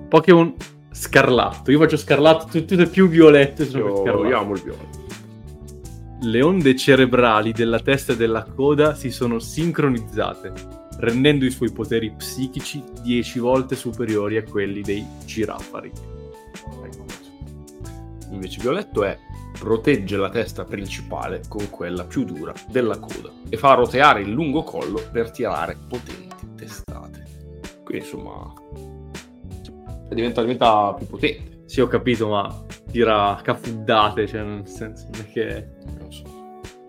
[0.07, 0.55] Pokémon
[0.91, 1.71] scarlatto.
[1.71, 4.27] Io faccio scarlatto, tutte più violette sono scarlatto.
[4.27, 5.07] Io amo il violetto.
[6.21, 10.51] Le onde cerebrali della testa e della coda si sono sincronizzate,
[10.99, 15.91] rendendo i suoi poteri psichici 10 volte superiori a quelli dei girafari.
[18.31, 19.17] Invece violetto è
[19.57, 24.63] protegge la testa principale con quella più dura della coda e fa roteare il lungo
[24.63, 27.08] collo per tirare potenti testate.
[27.89, 28.53] Quindi insomma
[30.09, 31.63] diventa, diventa più potente.
[31.65, 35.67] Sì, ho capito, ma tira cafuddate, cioè nel senso non è che...
[35.99, 36.23] Non so.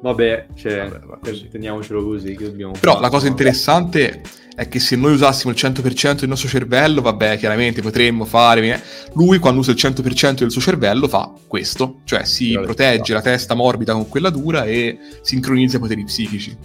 [0.03, 2.37] Vabbè, cioè, Vabbè teniamocelo così.
[2.37, 4.21] Che dobbiamo Però la cosa interessante
[4.55, 8.83] è che se noi usassimo il 100% del nostro cervello, vabbè, chiaramente potremmo fare...
[9.15, 13.23] Lui quando usa il 100% del suo cervello fa questo, cioè si Però protegge la
[13.23, 16.57] testa morbida con quella dura e sincronizza i poteri psichici.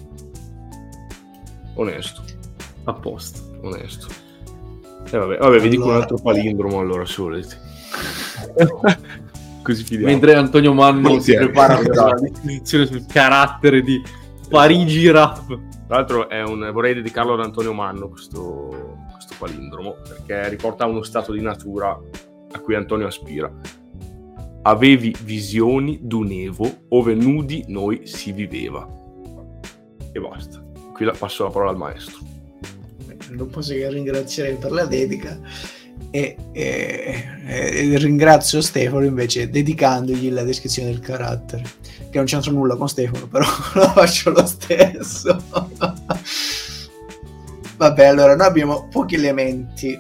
[1.75, 2.23] Onesto.
[2.85, 3.59] A posto.
[3.61, 4.23] Onesto.
[5.11, 7.57] Eh, vabbè, vabbè vi dico un altro palindromo allora se volete.
[9.61, 10.11] Così fidiamo.
[10.11, 14.01] Mentre Antonio Manno si prepara per la definizione sul carattere di
[14.49, 15.47] Parigi Rap.
[15.87, 21.31] Tra l'altro un, vorrei dedicarlo ad Antonio Manno questo, questo palindromo perché riporta uno stato
[21.31, 21.99] di natura
[22.51, 23.51] a cui Antonio aspira.
[24.63, 28.87] Avevi visioni d'un Evo ove nudi noi si viveva.
[30.11, 30.63] E basta.
[30.93, 32.33] Qui la, passo la parola al maestro
[33.29, 35.39] non posso che ringraziare per la dedica
[36.11, 41.63] e, e, e, ringrazio Stefano invece dedicandogli la descrizione del carattere
[42.09, 43.45] che non c'entra nulla con Stefano però
[43.75, 45.41] lo faccio lo stesso.
[47.77, 49.97] Vabbè allora noi abbiamo pochi elementi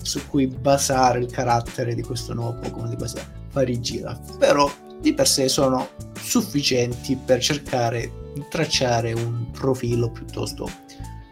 [0.00, 3.20] su cui basare il carattere di questo nuovo Pokémon di questa
[3.50, 4.70] Farigila però
[5.00, 10.70] di per sé sono sufficienti per cercare di tracciare un profilo piuttosto,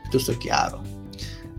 [0.03, 0.96] piuttosto chiaro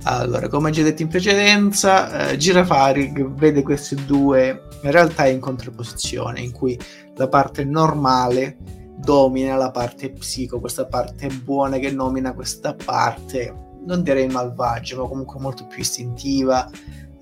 [0.07, 6.51] allora, come già detto in precedenza, eh, Girafarig vede questi due realtà in contrapposizione, in
[6.51, 6.79] cui
[7.15, 8.57] la parte normale
[8.97, 13.53] domina la parte psico, questa parte buona che nomina questa parte,
[13.85, 16.69] non direi malvagia, ma comunque molto più istintiva,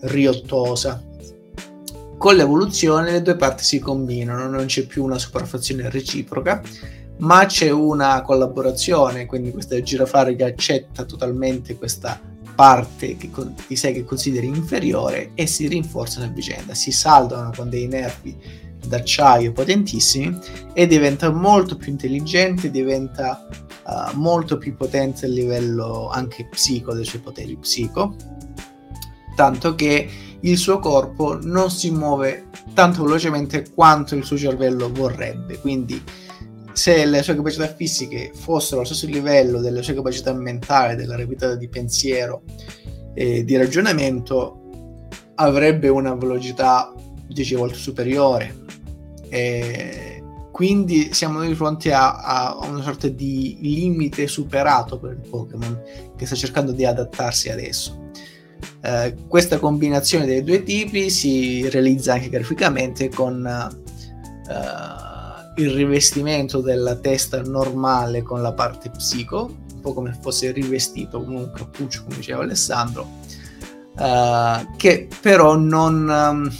[0.01, 1.01] riottosa.
[2.17, 6.61] Con l'evoluzione le due parti si combinano, non c'è più una sopraffazione reciproca,
[7.17, 13.29] ma c'è una collaborazione, quindi questa Girafarig accetta totalmente questa parte che,
[13.67, 18.63] di sé che consideri inferiore e si rinforzano a vicenda, si saldano con dei nervi
[18.85, 20.37] d'acciaio potentissimi
[20.73, 27.05] e diventa molto più intelligente, diventa uh, molto più potente a livello anche psico dei
[27.05, 28.15] suoi poteri psico,
[29.35, 35.59] tanto che il suo corpo non si muove tanto velocemente quanto il suo cervello vorrebbe,
[35.59, 36.01] quindi
[36.75, 41.55] se le sue capacità fisiche fossero allo stesso livello delle sue capacità mentali, della rapidità
[41.55, 42.43] di pensiero
[43.13, 44.99] e di ragionamento,
[45.35, 46.93] avrebbe una velocità
[47.27, 48.63] 10 volte superiore.
[49.29, 50.21] E
[50.51, 55.81] quindi siamo di fronte a, a, una sorta di limite superato per il Pokémon
[56.17, 58.09] che sta cercando di adattarsi adesso.
[58.81, 65.14] Eh, questa combinazione dei due tipi si realizza anche graficamente con eh,
[65.55, 71.37] il rivestimento della testa normale con la parte psico, un po' come fosse rivestito come
[71.37, 73.07] un cappuccio, come diceva Alessandro,
[73.95, 76.51] uh, che però non, um,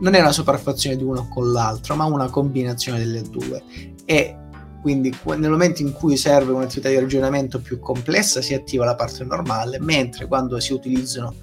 [0.00, 3.62] non è una sopraffazione di uno con l'altro, ma una combinazione delle due.
[4.06, 4.38] E
[4.80, 9.24] quindi nel momento in cui serve un'attività di ragionamento più complessa si attiva la parte
[9.24, 11.34] normale, mentre quando si utilizzano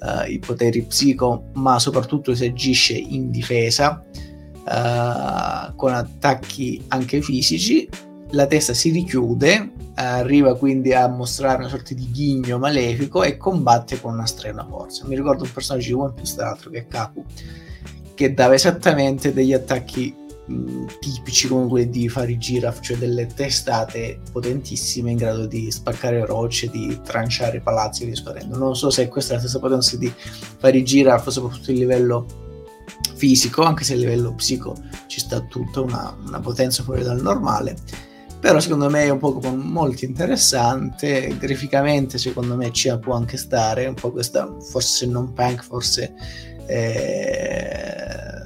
[0.00, 4.04] uh, i poteri psico, ma soprattutto si agisce in difesa,
[4.64, 7.88] uh, con attacchi anche fisici,
[8.30, 14.00] la testa si richiude, arriva quindi a mostrare una sorta di ghigno malefico e combatte
[14.00, 15.06] con una strana forza.
[15.06, 17.24] Mi ricordo un personaggio di One Piece, tra l'altro, che è Kaku,
[18.14, 20.14] che dava esattamente degli attacchi
[20.46, 26.24] mh, tipici come quelli di Fari Giraffe, cioè delle testate potentissime in grado di spaccare
[26.24, 28.46] rocce, di tranciare palazzi e via.
[28.46, 30.10] Non so se questa è la stessa potenza di
[30.56, 32.26] Fari Giraffe, soprattutto a livello
[33.14, 34.76] fisico, anche se a livello psico
[35.06, 37.76] ci sta tutta una, una potenza fuori dal normale.
[38.40, 43.86] Però secondo me è un Pokémon molto interessante, graficamente secondo me ci può anche stare,
[43.86, 46.12] un po' questa, forse non punk, forse
[46.66, 48.42] eh,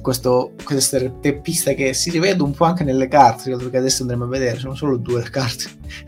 [0.00, 4.28] questo, questa teppista che si rivede un po' anche nelle carte, perché adesso andremo a
[4.28, 5.64] vedere, sono solo due le carte,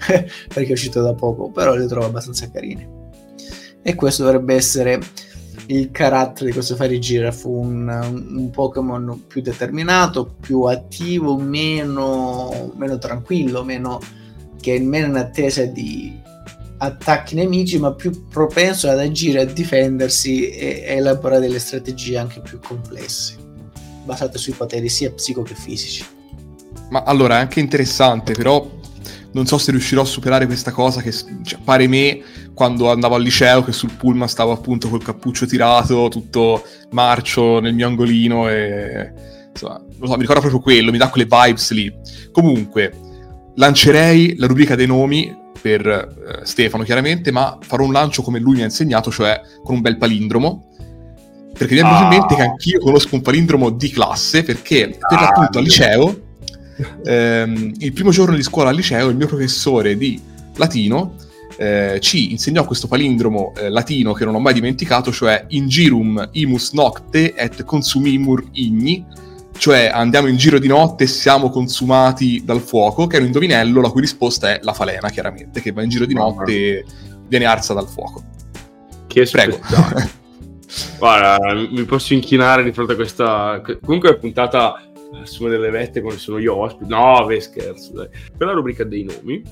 [0.49, 2.89] perché è uscito da poco, però le trovo abbastanza carine.
[3.82, 5.01] E questo dovrebbe essere
[5.68, 12.98] il carattere di questo Fairy Giraffe, un, un Pokémon più determinato, più attivo, meno, meno
[12.98, 14.00] tranquillo, meno,
[14.60, 16.24] che meno in attesa di
[16.78, 22.40] attacchi nemici, ma più propenso ad agire, a difendersi e a elaborare delle strategie anche
[22.40, 23.36] più complesse,
[24.04, 26.04] basate sui poteri sia psico che fisici.
[26.90, 28.70] Ma allora è anche interessante, però
[29.32, 32.22] non so se riuscirò a superare questa cosa che cioè, pare me
[32.57, 37.74] quando andavo al liceo che sul pullman stavo appunto col cappuccio tirato, tutto marcio nel
[37.74, 39.12] mio angolino e
[39.50, 41.94] insomma, so, mi ricordo proprio quello, mi dà quelle vibes lì.
[42.32, 42.94] Comunque,
[43.57, 48.54] lancerei la rubrica dei nomi per eh, Stefano chiaramente, ma farò un lancio come lui
[48.54, 50.70] mi ha insegnato, cioè con un bel palindromo.
[51.52, 52.02] Perché mi è venuto ah.
[52.04, 56.20] in mente che anch'io conosco un palindromo di classe, perché per l'appunto al liceo
[57.04, 60.18] ehm, il primo giorno di scuola al liceo il mio professore di
[60.54, 61.16] latino
[61.59, 66.72] eh, ci insegnò questo palindromo eh, latino che non ho mai dimenticato, cioè ingirum imus
[66.72, 69.04] nocte et consumimur igni,
[69.57, 73.80] cioè andiamo in giro di notte e siamo consumati dal fuoco, che è un indovinello
[73.80, 76.84] la cui risposta è la falena, chiaramente, che va in giro di notte e
[77.26, 78.22] viene arsa dal fuoco.
[79.07, 79.59] Che Prego.
[80.98, 81.38] Guarda,
[81.70, 83.62] mi posso inchinare di fronte a questa...
[83.82, 84.78] Comunque è puntata
[85.22, 86.92] assume delle vette come sono io ospite.
[86.92, 87.92] No, ve scherzo.
[87.92, 88.09] Dai.
[88.36, 89.42] Per la rubrica dei nomi,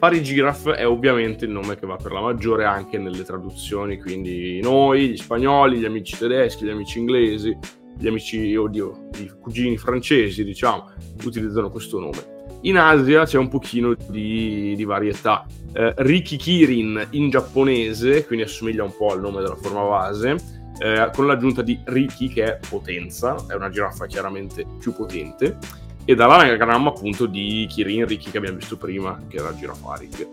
[0.00, 4.58] Fari Giraffe è ovviamente il nome che va per la maggiore anche nelle traduzioni, quindi
[4.62, 7.54] noi, gli spagnoli, gli amici tedeschi, gli amici inglesi,
[7.98, 10.90] gli amici, oddio, i cugini francesi, diciamo,
[11.22, 12.48] utilizzano questo nome.
[12.62, 15.44] In Asia c'è un pochino di, di varietà.
[15.74, 20.34] Eh, Riki Kirin in giapponese, quindi assomiglia un po' al nome della forma base,
[20.78, 25.58] eh, con l'aggiunta di Riki che è potenza, è una giraffa chiaramente più potente,
[26.04, 30.28] e dall'anagramma appunto di Kirin Riki che abbiamo visto prima, che era Girafarig.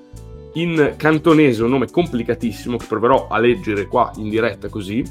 [0.54, 5.04] In cantonese un nome complicatissimo che proverò a leggere qua in diretta così,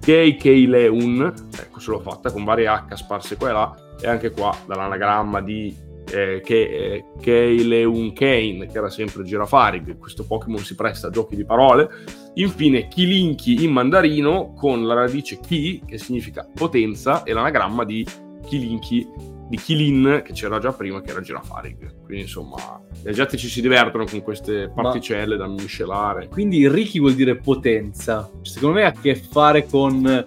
[0.00, 4.08] Kei Kei Leun, ecco ce l'ho fatta con varie H sparse qua e là, e
[4.08, 10.58] anche qua dall'anagramma di eh, che, eh, Keileun Kane, che era sempre Girafarig, questo Pokémon
[10.58, 11.88] si presta a giochi di parole.
[12.34, 18.06] Infine Kilinki in mandarino con la radice Ki, che significa potenza, e l'anagramma di
[18.46, 19.08] Kilinki,
[19.50, 22.04] di Kilin, che c'era già prima, che era Girafarig.
[22.04, 25.44] Quindi insomma, gli asiatici si divertono con queste particelle Ma...
[25.44, 26.28] da miscelare.
[26.28, 28.30] Quindi Riki vuol dire potenza.
[28.42, 30.26] Secondo me ha a che fare con...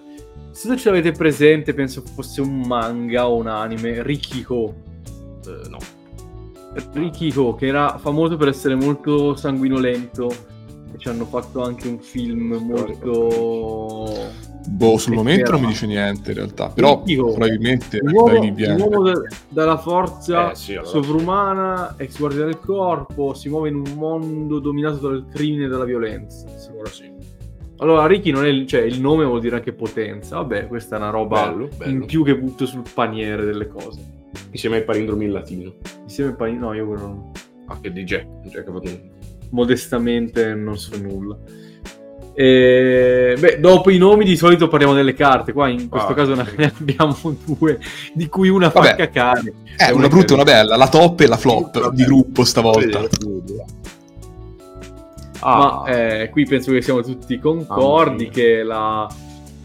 [0.50, 4.74] Se ce l'avete presente, penso fosse un manga o un anime, Rikiko
[5.46, 5.78] eh, no.
[6.92, 10.28] Rikiko, che era famoso per essere molto sanguinolento,
[10.92, 14.43] e ci hanno fatto anche un film molto...
[14.66, 18.42] Boh, sul momento non mi dice niente in realtà, però Rikiko, probabilmente l'uomo,
[18.76, 20.88] l'uomo da, dalla forza eh, sì, allora.
[20.88, 25.84] sovrumana, ex guardia del corpo, si muove in un mondo dominato dal crimine e dalla
[25.84, 26.46] violenza.
[26.56, 27.12] Sicuro sì.
[27.78, 30.36] Allora, Ricky non è il, cioè, il nome vuol dire anche potenza.
[30.36, 31.90] Vabbè, questa è una roba bello, bello.
[31.90, 34.00] in più che butto sul paniere delle cose.
[34.50, 35.74] Insieme ai palindromi in latino.
[36.02, 37.32] Insieme ai palindromi, no, io quello non...
[37.66, 38.70] Ah, che di Jack, Jack
[39.50, 41.36] Modestamente non so nulla.
[42.34, 43.36] E...
[43.38, 45.52] Beh, dopo i nomi di solito parliamo delle carte.
[45.52, 47.78] Qua in questo ah, caso ne abbiamo due,
[48.12, 49.52] di cui una fa Vabbè, cacare.
[49.76, 53.00] Eh, una brutta e una bella, la top e la flop di gruppo stavolta.
[55.40, 55.58] Ah.
[55.58, 59.08] Ma eh, qui penso che siamo tutti concordi ah, che la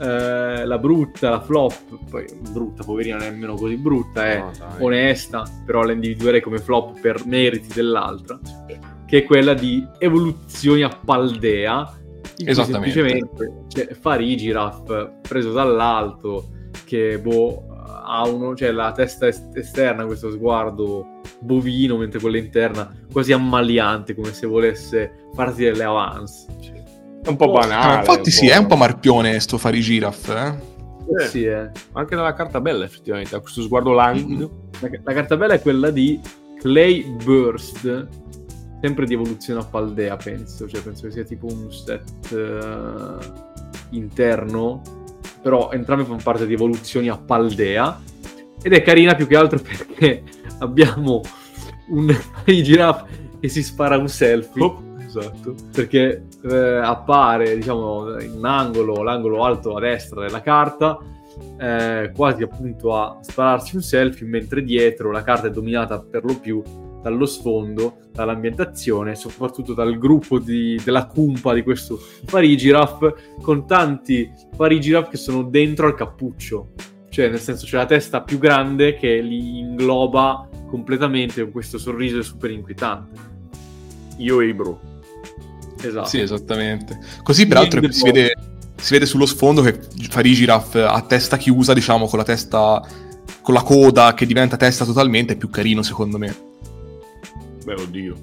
[0.01, 1.75] eh, la brutta, la flop,
[2.09, 6.59] poi brutta, poverina, non è nemmeno così brutta, è no, onesta, però la individuerei come
[6.59, 8.39] flop per meriti dell'altra,
[9.05, 11.97] che è quella di evoluzioni a Paldea.
[12.45, 16.49] Semplicemente cioè, Fari Giraffe preso dall'alto
[16.85, 17.65] che boh,
[18.05, 24.15] ha uno, cioè la testa est- esterna, questo sguardo bovino, mentre quella interna quasi ammaliante,
[24.15, 26.45] come se volesse farti delle avance.
[26.59, 26.83] Cioè,
[27.23, 27.93] è un po' banale.
[27.93, 30.33] Ah, infatti, sì, è un po' marpione sto fari giraffe.
[30.33, 31.23] Eh?
[31.23, 31.69] Eh, sì, eh.
[31.93, 34.69] Anche nella carta bella, effettivamente, ha questo sguardo languido.
[34.79, 36.19] La, la carta bella è quella di
[36.59, 38.07] Clay Burst,
[38.81, 40.67] sempre di evoluzione a Paldea, penso.
[40.67, 44.81] Cioè, penso che sia tipo un set uh, interno,
[45.41, 48.01] però entrambe fanno parte di evoluzioni a Paldea.
[48.61, 50.23] Ed è carina più che altro perché
[50.59, 51.21] abbiamo
[51.89, 52.15] un
[52.45, 54.63] giraffe che si spara un selfie.
[54.63, 55.55] Oh, esatto.
[55.71, 60.97] Perché eh, appare, diciamo, in un angolo, l'angolo alto a destra della carta,
[61.57, 66.37] eh, quasi appunto a spararsi un selfie, mentre dietro la carta è dominata per lo
[66.37, 66.61] più
[67.01, 75.09] dallo sfondo, dall'ambientazione, soprattutto dal gruppo di, della cumpa di questo Parigiraf, con tanti Parigiraf
[75.09, 76.71] che sono dentro al cappuccio.
[77.09, 82.21] Cioè, nel senso, c'è la testa più grande che li ingloba completamente con questo sorriso
[82.21, 83.19] super inquietante.
[84.17, 84.79] Io e i bro.
[85.81, 86.07] Esatto.
[86.07, 86.99] Sì, esattamente.
[87.23, 88.33] Così, peraltro, si vede,
[88.75, 89.79] si vede, sullo sfondo che
[90.09, 92.85] Farigiraf a testa chiusa, diciamo, con la testa...
[93.41, 96.48] con la coda che diventa testa totalmente, è più carino, secondo me.
[97.63, 98.15] Beh, oddio.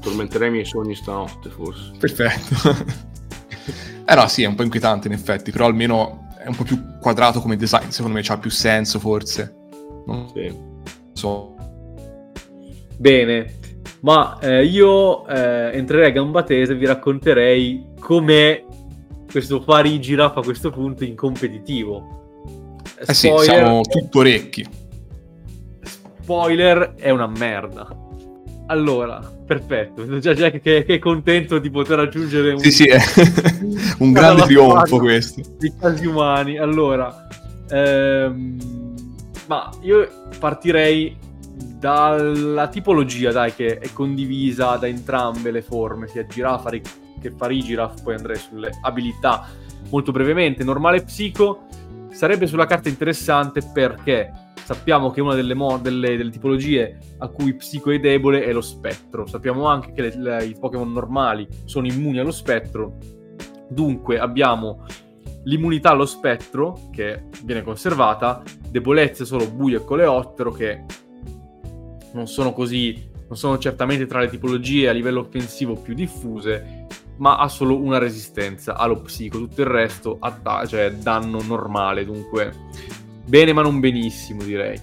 [0.00, 1.92] Tormenterei i miei sogni stanotte, forse.
[1.98, 2.70] Perfetto.
[4.04, 6.98] eh no, sì, è un po' inquietante, in effetti, però almeno è un po' più
[7.00, 9.54] quadrato come design, secondo me ha più senso, forse.
[10.06, 10.52] Non sì.
[11.12, 11.54] so.
[12.96, 13.58] Bene,
[14.00, 18.64] ma eh, io eh, entrerei a gamba tesa e vi racconterei com'è
[19.30, 22.80] questo Fari Giraffe a questo punto in competitivo.
[23.06, 24.66] Eh sì, siamo tutto orecchi.
[26.20, 28.01] Spoiler, è una merda.
[28.72, 32.58] Allora, perfetto, già Jack che, che, è contento di poter raggiungere un...
[32.58, 32.98] Sì, sì, è
[33.98, 35.42] un grande trionfo questo.
[35.60, 36.56] I casi umani.
[36.56, 37.28] Allora,
[37.68, 38.56] ehm,
[39.46, 40.08] ma io
[40.38, 41.14] partirei
[41.78, 46.80] dalla tipologia, dai, che è condivisa da entrambe le forme, sia Girafari
[47.20, 49.48] che Farigiraf, poi andrei sulle abilità
[49.90, 50.64] molto brevemente.
[50.64, 51.66] Normale Psico
[52.10, 54.32] sarebbe sulla carta interessante perché
[54.64, 58.60] sappiamo che una delle, mo- delle, delle, tipologie a cui Psico è debole è lo
[58.60, 59.26] spettro.
[59.26, 62.98] Sappiamo anche che le, le, i Pokémon normali sono immuni allo spettro.
[63.68, 64.84] Dunque abbiamo
[65.44, 70.84] l'immunità allo spettro che viene conservata, debolezze solo buio e coleottero che
[72.12, 76.86] non sono così, non sono certamente tra le tipologie a livello offensivo più diffuse,
[77.16, 82.52] ma ha solo una resistenza allo psico, tutto il resto ha cioè danno normale, dunque
[83.32, 84.78] bene ma non benissimo direi.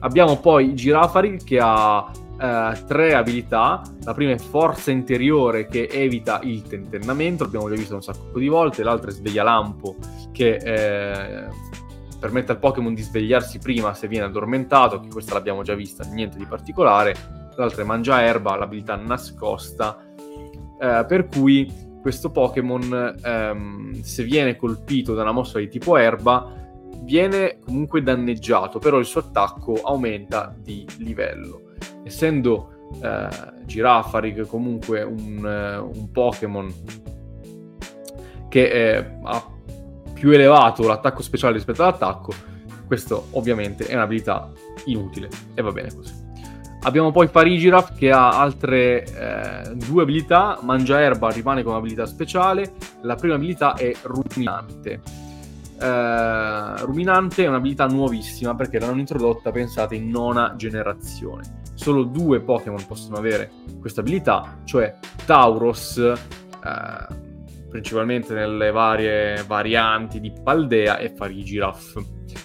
[0.00, 6.40] Abbiamo poi Girafari che ha eh, tre abilità, la prima è forza interiore che evita
[6.42, 9.94] il tentennamento, l'abbiamo già visto un sacco di volte, l'altra è sveglia lampo
[10.32, 11.46] che eh,
[12.18, 16.38] permette al Pokémon di svegliarsi prima se viene addormentato, che questa l'abbiamo già vista, niente
[16.38, 17.14] di particolare.
[17.54, 19.96] L'altra è mangia erba, l'abilità nascosta,
[20.80, 26.59] eh, per cui questo Pokémon, ehm, se viene colpito da una mossa di tipo erba,
[27.10, 31.72] viene comunque danneggiato, però il suo attacco aumenta di livello.
[32.04, 33.28] Essendo eh,
[33.64, 36.72] Girafarig comunque un, uh, un Pokémon
[38.48, 39.44] che eh, ha
[40.14, 42.32] più elevato l'attacco speciale rispetto all'attacco,
[42.86, 44.48] questo ovviamente è un'abilità
[44.84, 46.14] inutile e va bene così.
[46.82, 52.72] Abbiamo poi Parigiraf che ha altre eh, due abilità, Mangia Erba rimane come abilità speciale,
[53.02, 55.29] la prima abilità è Ruminante.
[55.80, 61.62] Eh, ruminante è un'abilità nuovissima perché l'hanno introdotta, pensate, in nona generazione.
[61.74, 63.50] Solo due Pokémon possono avere
[63.80, 66.14] questa abilità, cioè Tauros, eh,
[67.70, 72.02] principalmente nelle varie varianti di Paldea e Farigiraf.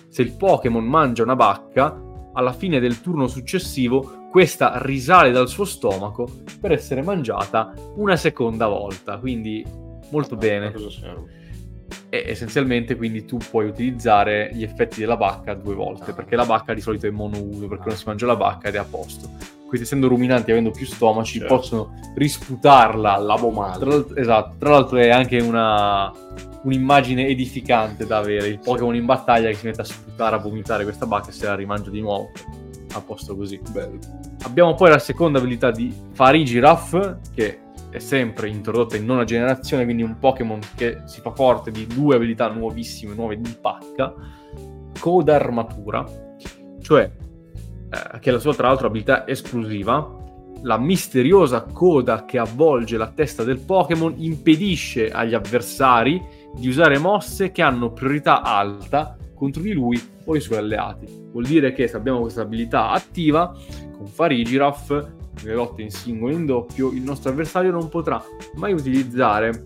[0.07, 2.01] Se il Pokémon mangia una bacca,
[2.33, 6.27] alla fine del turno successivo questa risale dal suo stomaco
[6.59, 9.65] per essere mangiata una seconda volta, quindi
[10.11, 10.71] molto bene.
[10.71, 11.43] Cosa serve?
[12.09, 16.73] E essenzialmente quindi tu puoi utilizzare gli effetti della bacca due volte, perché la bacca
[16.73, 19.29] di solito è monouso, perché non si mangia la bacca ed è a posto.
[19.67, 21.55] Questi essendo ruminanti avendo più stomaci certo.
[21.55, 23.17] possono risputarla.
[23.17, 23.79] Lavo male.
[23.79, 24.55] Tra esatto.
[24.59, 26.11] Tra l'altro è anche una
[26.65, 28.47] un'immagine edificante da avere.
[28.47, 31.45] Il Pokémon in battaglia che si mette a sputare a vomitare questa bacca e se
[31.45, 32.31] la rimangia di nuovo
[32.93, 33.59] a posto così.
[33.71, 33.99] Bello.
[34.43, 37.59] Abbiamo poi la seconda abilità di Farigiraf che
[37.95, 42.15] è sempre introdotta in nona generazione quindi un Pokémon che si fa forte di due
[42.15, 44.13] abilità nuovissime nuove di pacca
[44.99, 46.05] coda armatura
[46.81, 47.11] cioè
[47.95, 50.23] eh, che è la sua tra l'altro abilità esclusiva,
[50.63, 56.21] la misteriosa coda che avvolge la testa del Pokémon impedisce agli avversari
[56.55, 61.05] di usare mosse che hanno priorità alta contro di lui o i suoi alleati.
[61.31, 63.53] Vuol dire che se abbiamo questa abilità attiva,
[63.95, 65.11] con Farigiraf,
[65.43, 68.23] nelle lotte in singolo e in doppio, il nostro avversario non potrà
[68.55, 69.65] mai utilizzare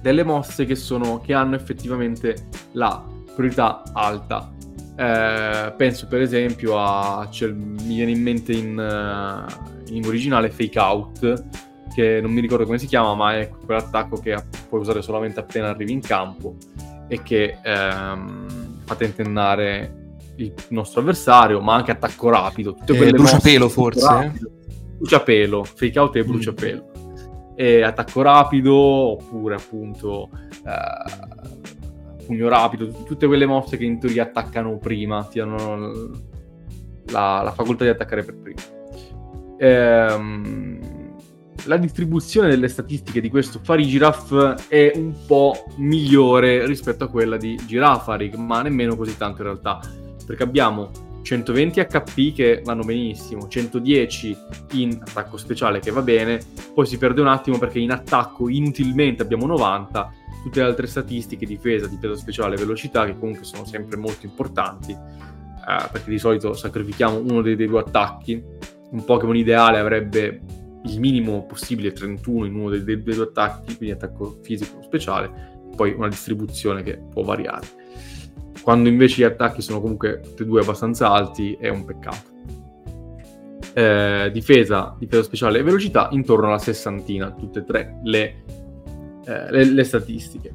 [0.00, 3.02] delle mosse che, sono, che hanno effettivamente la
[3.34, 4.52] priorità alta.
[4.96, 7.26] Eh, penso per esempio a...
[7.30, 11.44] Cioè, mi viene in mente in, uh, in originale Fake Out,
[11.94, 14.36] che non mi ricordo come si chiama, ma è quell'attacco che
[14.68, 16.56] puoi usare solamente appena arrivi in campo
[17.08, 20.03] e che ehm, fa tentennare
[20.36, 22.74] il nostro avversario, ma anche attacco rapido.
[22.74, 24.50] Tutte Eh, bruciapelo, forse, rapido.
[24.98, 26.26] Bruciapelo, fake out e Mm.
[26.26, 26.84] bruciapelo.
[27.56, 30.28] E attacco rapido, oppure appunto
[30.66, 36.10] eh, pugno rapido, tutte quelle mosse che in teoria attaccano prima, ti danno
[37.06, 38.60] la, la facoltà di attaccare per prima.
[39.58, 40.80] Ehm,
[41.66, 47.58] la distribuzione delle statistiche di questo Farigiraf è un po' migliore rispetto a quella di
[47.66, 49.80] Girafarig, ma nemmeno così tanto in realtà,
[50.26, 50.90] perché abbiamo
[51.24, 54.36] 120 HP che vanno benissimo, 110
[54.72, 56.40] in attacco speciale che va bene,
[56.74, 60.12] poi si perde un attimo perché in attacco inutilmente abbiamo 90,
[60.44, 65.88] tutte le altre statistiche, difesa, difesa speciale, velocità, che comunque sono sempre molto importanti, eh,
[65.90, 68.42] perché di solito sacrifichiamo uno dei, dei due attacchi,
[68.90, 70.42] un Pokémon ideale avrebbe
[70.84, 75.52] il minimo possibile 31 in uno dei, dei- dei due attacchi, quindi attacco fisico speciale,
[75.74, 77.83] poi una distribuzione che può variare.
[78.64, 82.32] Quando invece gli attacchi sono comunque tutti e due abbastanza alti è un peccato.
[83.74, 88.44] Eh, difesa, difesa speciale e velocità intorno alla sessantina, tutte e tre le,
[89.26, 90.50] eh, le- le statistiche.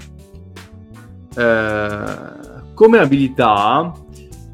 [1.36, 2.04] Eh,
[2.74, 3.94] come abilità,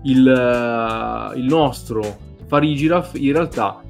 [0.03, 3.81] il, eh, il nostro Farigiraf in realtà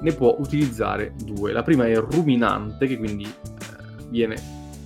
[0.00, 1.52] ne può utilizzare due.
[1.52, 4.34] La prima è ruminante, che quindi eh, viene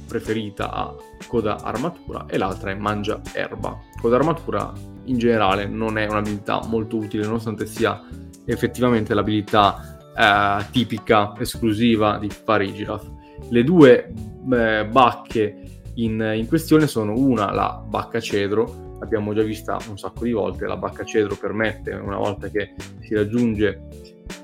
[0.07, 0.95] preferita a
[1.27, 3.88] coda armatura, e l'altra è mangia erba.
[4.01, 4.73] Coda armatura
[5.05, 8.03] in generale non è un'abilità molto utile, nonostante sia
[8.45, 13.11] effettivamente l'abilità eh, tipica, esclusiva di Farigiraf.
[13.51, 14.13] Le due
[14.53, 20.25] eh, bacche in, in questione sono una, la bacca cedro, l'abbiamo già vista un sacco
[20.25, 23.87] di volte, la bacca cedro permette, una volta che si raggiunge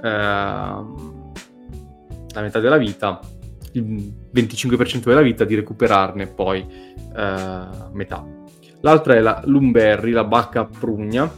[0.03, 1.33] ehm,
[2.35, 3.21] la metà della vita,
[3.73, 6.67] il 25% della vita, di recuperarne poi
[7.17, 8.43] eh, metà.
[8.85, 11.33] L'altra è la Lumberry, la bacca prugna,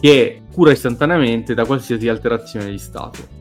[0.00, 3.40] che cura istantaneamente da qualsiasi alterazione di stato.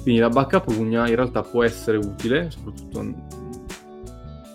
[0.00, 3.26] Quindi la bacca prugna in realtà può essere utile, soprattutto con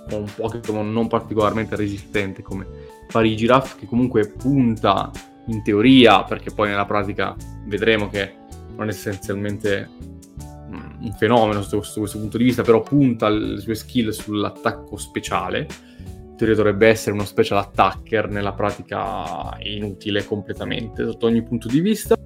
[0.09, 2.65] un Pokémon non particolarmente resistente come
[3.09, 5.11] Farigiraf, che comunque punta
[5.49, 7.35] in teoria, perché poi nella pratica
[7.67, 8.37] vedremo che
[8.75, 9.87] non è essenzialmente
[10.67, 14.97] mm, un fenomeno sotto questo, questo punto di vista, però punta le sue skill sull'attacco
[14.97, 15.67] speciale.
[16.43, 22.17] Teoria dovrebbe essere uno special attacker, nella pratica inutile completamente sotto ogni punto di vista.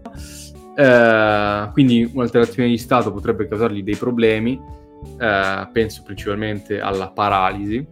[0.75, 4.59] Eh, quindi un'alterazione di stato potrebbe causargli dei problemi.
[5.19, 7.85] Eh, penso principalmente alla paralisi.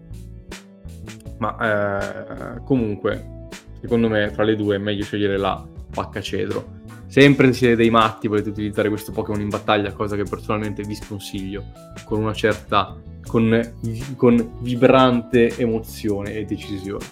[1.37, 3.47] Ma eh, comunque,
[3.79, 6.83] secondo me, tra le due è meglio scegliere la pacca cedro.
[7.15, 10.95] Sempre se siete dei matti, volete utilizzare questo Pokémon in battaglia, cosa che personalmente vi
[10.95, 11.63] sconsiglio,
[12.03, 12.93] con una certa,
[13.25, 13.75] con,
[14.17, 17.05] con vibrante emozione e decisione.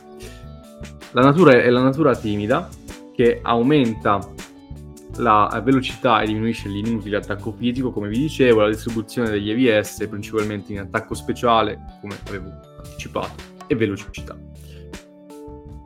[1.11, 2.67] La natura è la natura timida,
[3.15, 4.19] che aumenta
[5.19, 10.73] la velocità e diminuisce l'inutile attacco fisico, come vi dicevo, la distribuzione degli EVS, principalmente
[10.73, 12.51] in attacco speciale, come avevo
[12.83, 14.37] anticipato, e velocità.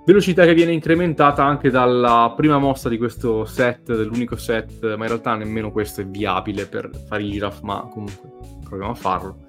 [0.07, 5.07] Velocità che viene incrementata anche dalla prima mossa di questo set, dell'unico set, ma in
[5.09, 8.29] realtà nemmeno questo è viabile per fare i giraffe, ma comunque
[8.63, 9.39] proviamo a farlo.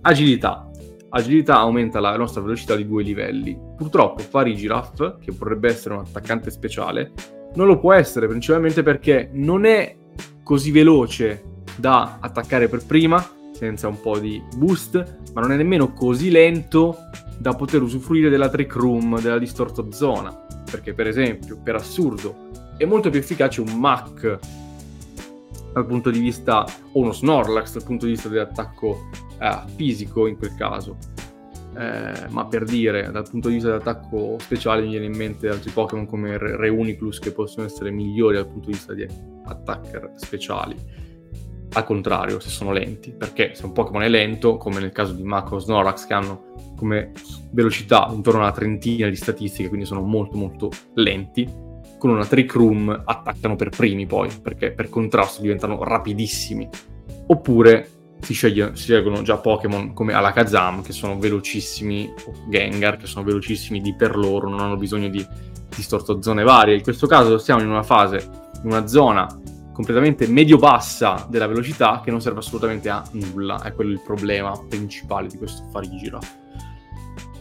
[0.00, 0.68] Agilità.
[1.10, 3.56] Agilità aumenta la nostra velocità di due livelli.
[3.76, 7.12] Purtroppo fare i giraffe, che vorrebbe essere un attaccante speciale,
[7.54, 9.96] non lo può essere principalmente perché non è
[10.42, 15.92] così veloce da attaccare per prima, senza un po' di boost, ma non è nemmeno
[15.92, 16.96] così lento
[17.38, 20.46] da poter usufruire della trick room, della distorto zona.
[20.70, 24.38] Perché, per esempio, per assurdo, è molto più efficace un Mac
[25.72, 29.08] dal punto di vista, o uno Snorlax dal punto di vista dell'attacco
[29.38, 30.96] eh, fisico in quel caso.
[31.76, 35.70] Eh, ma per dire, dal punto di vista dell'attacco speciale mi viene in mente altri
[35.70, 39.06] Pokémon come Re Reuniclus che possono essere migliori dal punto di vista di
[39.44, 40.76] attacker speciali.
[41.74, 45.22] Al contrario, se sono lenti, perché se un Pokémon è lento, come nel caso di
[45.22, 46.47] Mako o Snorlax, che hanno
[46.78, 47.12] come
[47.50, 51.46] velocità intorno a una trentina di statistiche, quindi sono molto molto lenti,
[51.98, 56.68] con una Trick Room attaccano per primi poi, perché per contrasto diventano rapidissimi.
[57.26, 63.06] Oppure si, sceglie, si scelgono già Pokémon come Alakazam, che sono velocissimi, o Gengar, che
[63.06, 65.26] sono velocissimi di per loro, non hanno bisogno di
[65.74, 66.76] distorto-zone varie.
[66.76, 68.28] In questo caso siamo in una fase,
[68.62, 69.26] in una zona
[69.72, 73.62] completamente medio-bassa della velocità che non serve assolutamente a nulla.
[73.62, 76.37] È quello il problema principale di questo Farigiraf.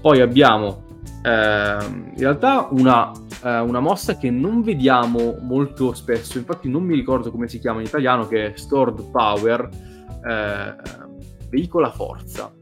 [0.02, 0.84] Poi abbiamo
[1.24, 3.12] ehm, in realtà una
[3.44, 7.80] eh, una mossa che non vediamo molto spesso, infatti non mi ricordo come si chiama
[7.80, 9.70] in italiano, che è Stored Power,
[10.28, 10.76] eh,
[11.50, 12.54] veicola forza,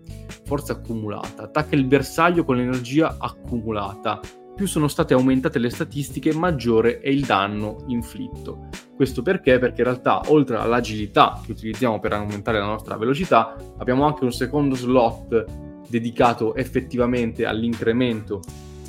[0.45, 4.19] forza accumulata, attacca il bersaglio con l'energia accumulata.
[4.55, 8.69] Più sono state aumentate le statistiche, maggiore è il danno inflitto.
[8.95, 9.59] Questo perché?
[9.59, 14.31] Perché in realtà, oltre all'agilità che utilizziamo per aumentare la nostra velocità, abbiamo anche un
[14.31, 18.41] secondo slot dedicato effettivamente all'incremento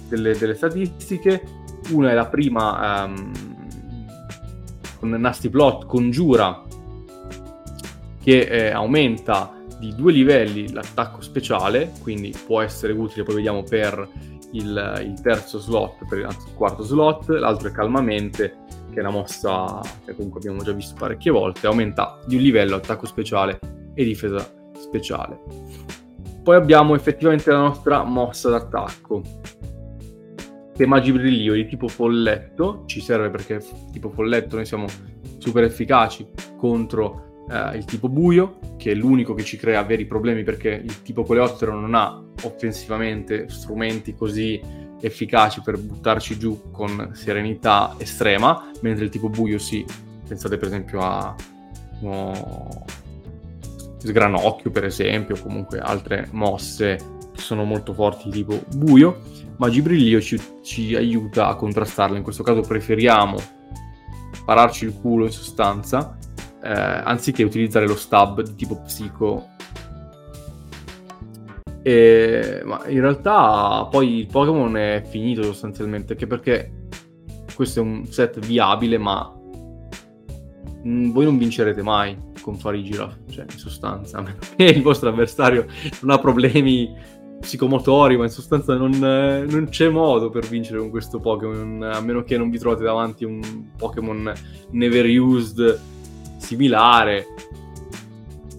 [0.08, 1.42] delle, delle statistiche.
[1.90, 3.32] Una è la prima um,
[4.98, 6.64] con Nasty Plot congiura
[8.20, 14.08] che eh, aumenta di due livelli l'attacco speciale, quindi può essere utile, poi vediamo per
[14.52, 19.10] il, il terzo slot, per il, il quarto slot, l'altro è calmamente, che è una
[19.10, 23.60] mossa che comunque abbiamo già visto parecchie volte, aumenta di un livello attacco speciale
[23.94, 24.44] e difesa
[24.76, 26.05] speciale.
[26.46, 29.20] Poi abbiamo effettivamente la nostra mossa d'attacco,
[30.72, 34.86] che Magi Brillio di tipo folletto, ci serve perché tipo folletto noi siamo
[35.38, 36.24] super efficaci
[36.56, 41.02] contro Uh, il tipo buio, che è l'unico che ci crea veri problemi perché il
[41.02, 44.60] tipo coleottero non ha offensivamente strumenti così
[45.00, 49.84] efficaci per buttarci giù con serenità estrema, mentre il tipo buio sì.
[50.26, 51.36] Pensate per esempio a
[52.00, 52.84] no,
[53.98, 56.98] Sgranocchio, per esempio, o comunque altre mosse
[57.32, 59.18] che sono molto forti tipo buio.
[59.56, 62.16] Ma Gibrillio ci, ci aiuta a contrastarle.
[62.16, 63.36] In questo caso preferiamo
[64.44, 66.16] pararci il culo in sostanza
[66.62, 66.70] eh,
[67.04, 69.48] anziché utilizzare lo stab di tipo psico.
[71.82, 76.88] E, ma in realtà poi il Pokémon è finito sostanzialmente, anche perché
[77.54, 79.32] questo è un set viabile, ma
[80.82, 82.16] voi non vincerete mai
[82.46, 84.22] con Farigiraf, cioè in sostanza,
[84.54, 85.66] che il vostro avversario
[86.02, 86.94] non ha problemi
[87.40, 92.22] psicomotori, ma in sostanza non, non, c'è modo per vincere con questo Pokémon, a meno
[92.22, 93.40] che non vi trovate davanti un
[93.76, 94.32] Pokémon
[94.70, 95.80] never used
[96.36, 97.26] similare,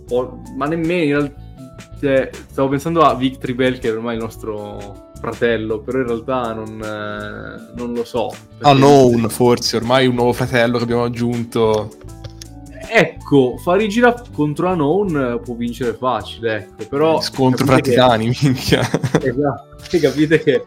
[0.09, 1.45] o, ma nemmeno in realtà.
[1.99, 6.53] Cioè, stavo pensando a Victory Bell, che è ormai il nostro fratello, però in realtà
[6.53, 8.31] non, eh, non lo so.
[8.61, 11.89] Unknown, ah, forse, ormai un nuovo fratello che abbiamo aggiunto.
[12.89, 17.21] Ecco, Farigiraf contro Unknown può vincere facile, ecco, però...
[17.21, 18.45] Scontro fra titani, che...
[18.47, 18.79] minchia.
[19.21, 20.63] Esatto, capite che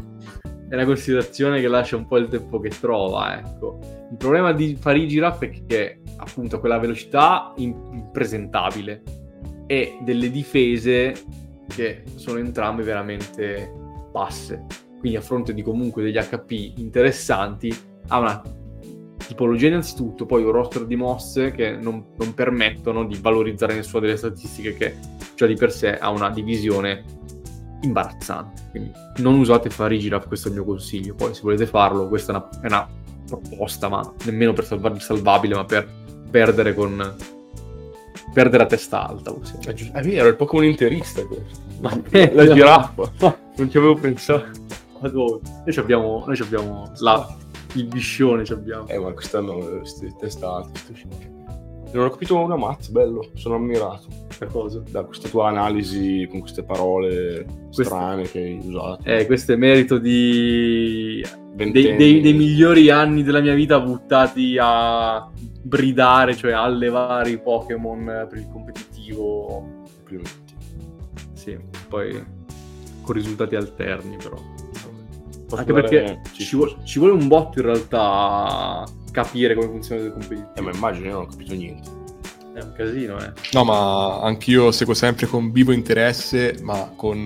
[0.68, 3.78] è una considerazione che lascia un po' il tempo che trova, ecco.
[4.10, 9.02] Il problema di Farigiraf è che appunto quella velocità impresentabile
[9.66, 11.14] e delle difese
[11.66, 13.72] che sono entrambe veramente
[14.12, 14.66] basse.
[14.98, 17.74] Quindi a fronte di comunque degli HP interessanti
[18.08, 18.42] ha una
[19.30, 24.16] tipologia innanzitutto, poi un roster di mosse che non, non permettono di valorizzare nessuna delle
[24.16, 24.96] statistiche che
[25.36, 27.04] già di per sé ha una divisione
[27.82, 28.62] imbarazzante.
[28.70, 31.14] Quindi non usate Farigiraf, questo è il mio consiglio.
[31.14, 32.88] Poi se volete farlo, questa è una, è una
[33.26, 35.88] proposta, ma nemmeno per salvarvi il salvabile, ma per
[36.28, 37.14] perdere con
[38.34, 39.32] perdere a testa alta.
[39.64, 41.60] È, giusto, è vero, il Pokémon interista questo.
[41.80, 41.96] Ma
[42.32, 43.12] la giraffa.
[43.56, 44.48] non ci avevo pensato.
[44.98, 45.40] Ma dove?
[45.64, 47.36] Noi abbiamo, noi abbiamo la,
[47.74, 48.42] il biscione.
[48.50, 48.86] Abbiamo.
[48.88, 50.80] Eh, ma quest'anno queste testa alte.
[51.92, 53.30] Non ho capito una mazza, bello.
[53.34, 54.06] Sono ammirato.
[54.38, 54.82] Per cosa?
[54.88, 57.84] Da questa tua analisi con queste parole queste...
[57.84, 59.04] strane che hai usato.
[59.04, 61.22] Eh, questo è merito di...
[61.52, 65.28] Dei, dei, dei migliori anni della mia vita buttati a
[65.62, 69.66] bridare, cioè allevare i Pokémon per il competitivo.
[69.96, 70.54] Complimenti.
[71.32, 71.58] Sì,
[71.88, 72.24] poi
[73.02, 74.38] con risultati alterni però.
[75.50, 80.02] Posso Anche perché ci vuole, ci vuole, un botto in realtà a capire come funziona
[80.02, 80.54] il competitivo.
[80.54, 81.90] Eh, ma immagino, io non ho capito niente.
[82.54, 83.32] È un casino, eh.
[83.50, 87.24] No, ma anch'io seguo sempre con vivo interesse, ma con...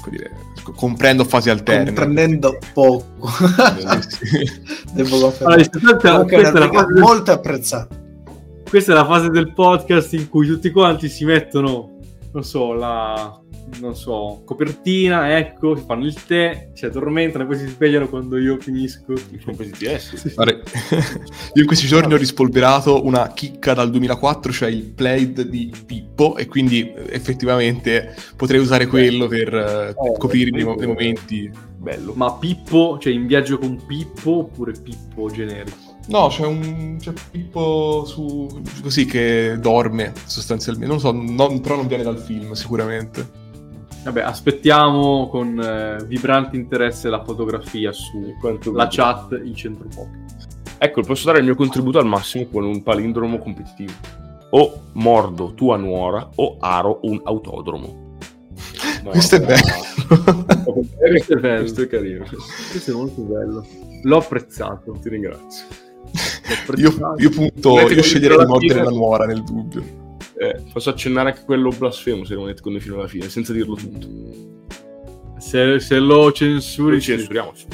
[0.00, 0.30] come dire,
[0.74, 1.84] comprendo fasi alterne.
[1.84, 3.04] Comprendendo poco.
[4.94, 5.68] Devo confermare.
[5.98, 7.00] Allora, fase...
[7.00, 7.96] molto apprezzato.
[8.66, 11.98] Questa è la fase del podcast in cui tutti quanti si mettono,
[12.32, 13.42] non so, la
[13.80, 18.38] non so, copertina, ecco, si fanno il tè, si addormentano e poi si svegliano quando
[18.38, 19.12] io finisco.
[19.12, 20.34] I compiti yes.
[20.36, 26.36] io in questi giorni ho rispolverato una chicca dal 2004, cioè il Played di Pippo,
[26.36, 31.50] e quindi effettivamente potrei usare quello per eh, coprire i miei momenti.
[31.76, 32.12] Bello.
[32.14, 35.96] Ma Pippo, cioè in viaggio con Pippo oppure Pippo generico?
[36.08, 38.48] No, c'è un c'è Pippo su,
[38.82, 40.86] così che dorme sostanzialmente.
[40.86, 43.46] Non lo so, non, però non viene dal film sicuramente.
[44.08, 48.34] Vabbè, aspettiamo con eh, vibrante interesse la fotografia su
[48.72, 50.08] la chat il centro pop.
[50.78, 53.92] Ecco, posso dare il mio contributo al massimo con un palindromo competitivo.
[54.50, 58.16] O mordo tua nuora o aro un autodromo.
[59.04, 60.24] No, Questo è bello.
[60.96, 61.60] questo è bello.
[61.60, 62.24] Questo è carino.
[62.70, 63.66] Questo è molto bello.
[64.04, 64.96] L'ho apprezzato.
[65.02, 65.66] Ti ringrazio.
[66.76, 69.97] Io, io punto, Volete io sceglierei di mordere la nuora nel dubbio.
[70.40, 73.74] Eh, posso accennare anche quello blasfemo se rimanete con noi fino alla fine, senza dirlo
[73.74, 74.06] tutto.
[75.38, 77.12] Se, se lo censuri, Noi sì.
[77.12, 77.66] censuriamoci.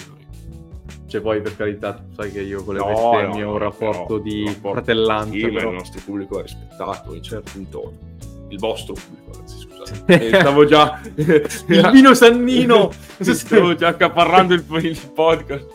[1.06, 3.58] Cioè, poi per carità, tu sai che io con le No, bestemmie no, ho un
[3.58, 5.30] rapporto no, di fratellanza.
[5.32, 5.68] Sì, però.
[5.70, 7.98] il nostro pubblico è rispettato in certo in toto.
[8.48, 9.58] Il vostro pubblico, anzi,
[10.06, 11.00] Eh, stavo già...
[11.16, 12.90] Il vino Sannino!
[13.20, 15.66] Stavo già accaparrando il, il podcast.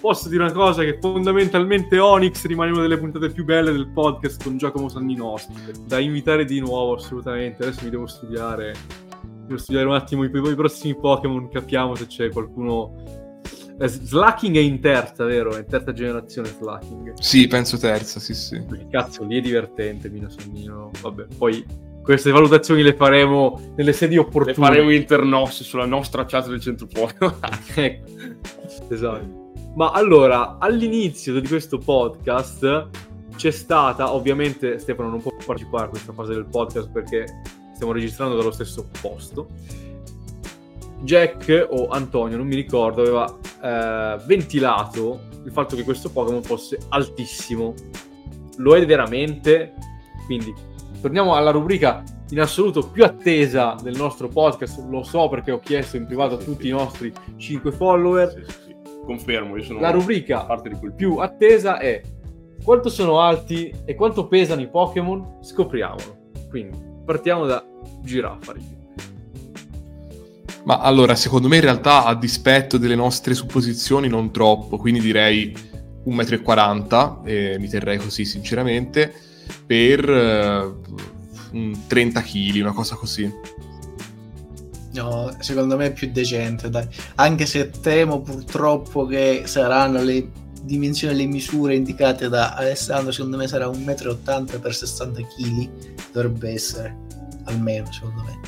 [0.00, 4.42] Posso dire una cosa che fondamentalmente Onyx rimane una delle puntate più belle del podcast
[4.42, 5.72] con Giacomo Sannino ospite.
[5.86, 7.62] Da invitare di nuovo assolutamente.
[7.62, 8.74] Adesso mi devo studiare.
[9.46, 12.92] Devo studiare un attimo i, i prossimi Pokémon, capiamo se c'è qualcuno.
[13.80, 15.54] Eh, Slacking è in terza, vero?
[15.54, 17.14] È in terza generazione Slacking.
[17.18, 18.60] Sì, penso terza, sì, sì.
[18.90, 20.90] Cazzo, lì è divertente Mino Sannino.
[21.00, 21.64] Vabbè, poi
[22.08, 24.54] queste valutazioni le faremo nelle sedi Le opportune.
[24.54, 27.34] faremo internos sulla nostra chat del centro Pokémon.
[27.76, 28.10] Ecco,
[28.88, 29.50] esatto.
[29.74, 32.88] Ma allora, all'inizio di questo podcast
[33.36, 37.26] c'è stata, ovviamente Stefano non può partecipare a questa fase del podcast perché
[37.74, 39.48] stiamo registrando dallo stesso posto.
[41.00, 46.78] Jack o Antonio, non mi ricordo, aveva eh, ventilato il fatto che questo Pokémon fosse
[46.88, 47.74] altissimo.
[48.56, 49.74] Lo è veramente?
[50.24, 50.68] Quindi
[51.00, 54.84] torniamo alla rubrica in assoluto più attesa del nostro podcast.
[54.88, 56.68] Lo so perché ho chiesto in privato a tutti sì.
[56.68, 58.30] i nostri 5 follower.
[58.30, 58.76] Sì, sì, sì.
[59.04, 62.02] Confermo, io sono La rubrica parte di quel più attesa è
[62.62, 65.38] quanto sono alti e quanto pesano i Pokémon?
[65.40, 66.30] Scopriamolo.
[66.50, 67.64] Quindi partiamo da
[68.02, 68.76] Girafari.
[70.64, 75.56] Ma allora, secondo me in realtà a dispetto delle nostre supposizioni non troppo, quindi direi
[76.06, 79.14] 1,40 m, e mi terrei così sinceramente,
[79.66, 80.08] per
[81.52, 83.32] un 30 kg, una cosa così.
[84.92, 86.86] No, secondo me è più decente, dai.
[87.16, 90.30] Anche se temo purtroppo che saranno le
[90.62, 95.68] dimensioni, le misure indicate da Alessandro, secondo me sarà 1,80 m per 60 kg,
[96.12, 96.96] dovrebbe essere,
[97.44, 98.40] almeno secondo me.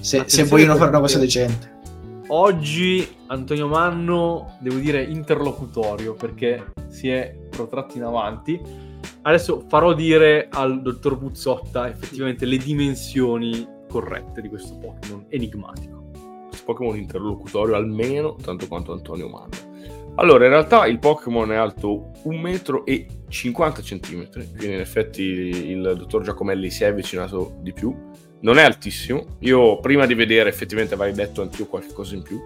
[0.00, 1.76] Se, se vogliono fare una cosa decente.
[2.28, 8.60] Oggi Antonio Manno, devo dire interlocutorio perché si è protratto in avanti.
[9.22, 16.10] Adesso farò dire al dottor Buzzotta effettivamente le dimensioni corrette di questo Pokémon enigmatico.
[16.48, 19.56] questo Pokémon interlocutorio almeno tanto quanto Antonio Mando.
[20.16, 26.70] Allora, in realtà il Pokémon è alto 1,50 m, quindi in effetti il dottor Giacomelli
[26.70, 27.94] si è avvicinato di più.
[28.40, 29.36] Non è altissimo.
[29.40, 32.42] Io prima di vedere effettivamente avrei detto anch'io qualche cosa in più,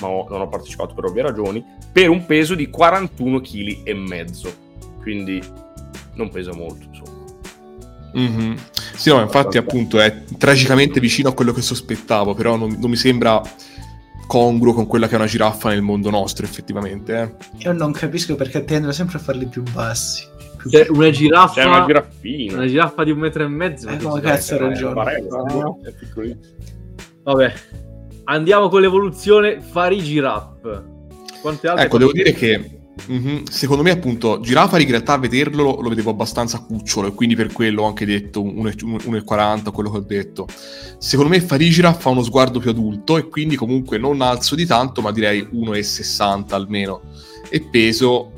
[0.00, 3.94] ma ho- non ho partecipato per ovvie ragioni, per un peso di 41 kg e
[3.94, 4.52] mezzo.
[5.00, 5.42] Quindi
[6.14, 7.18] non pesa molto, insomma.
[8.12, 8.56] Mhm.
[8.96, 12.96] Sì, no, infatti appunto è tragicamente vicino a quello che sospettavo, però non, non mi
[12.96, 13.40] sembra
[14.26, 17.20] congruo con quella che è una giraffa nel mondo nostro, effettivamente.
[17.20, 17.34] eh.
[17.64, 20.24] Io non capisco perché tendono sempre a farli più bassi.
[20.56, 22.54] Più C'è una giraffa, C'è una giraffina.
[22.56, 23.88] una giraffa di un metro e mezzo.
[23.88, 25.20] Eh, si- cazzo Eh, ragione.
[25.48, 25.78] no?
[25.98, 26.38] Piccolino.
[27.22, 27.52] Vabbè,
[28.24, 29.58] andiamo con l'evoluzione.
[31.40, 31.84] Quante altre?
[31.86, 36.10] Ecco, devo dire che mhm, secondo me appunto Girafari in realtà a vederlo lo vedevo
[36.10, 40.46] abbastanza cucciolo e quindi per quello ho anche detto 1,40 quello che ho detto.
[40.98, 45.02] Secondo me Farigiraf fa uno sguardo più adulto e quindi comunque non alzo di tanto
[45.02, 47.02] ma direi 1,60 almeno
[47.48, 48.32] e peso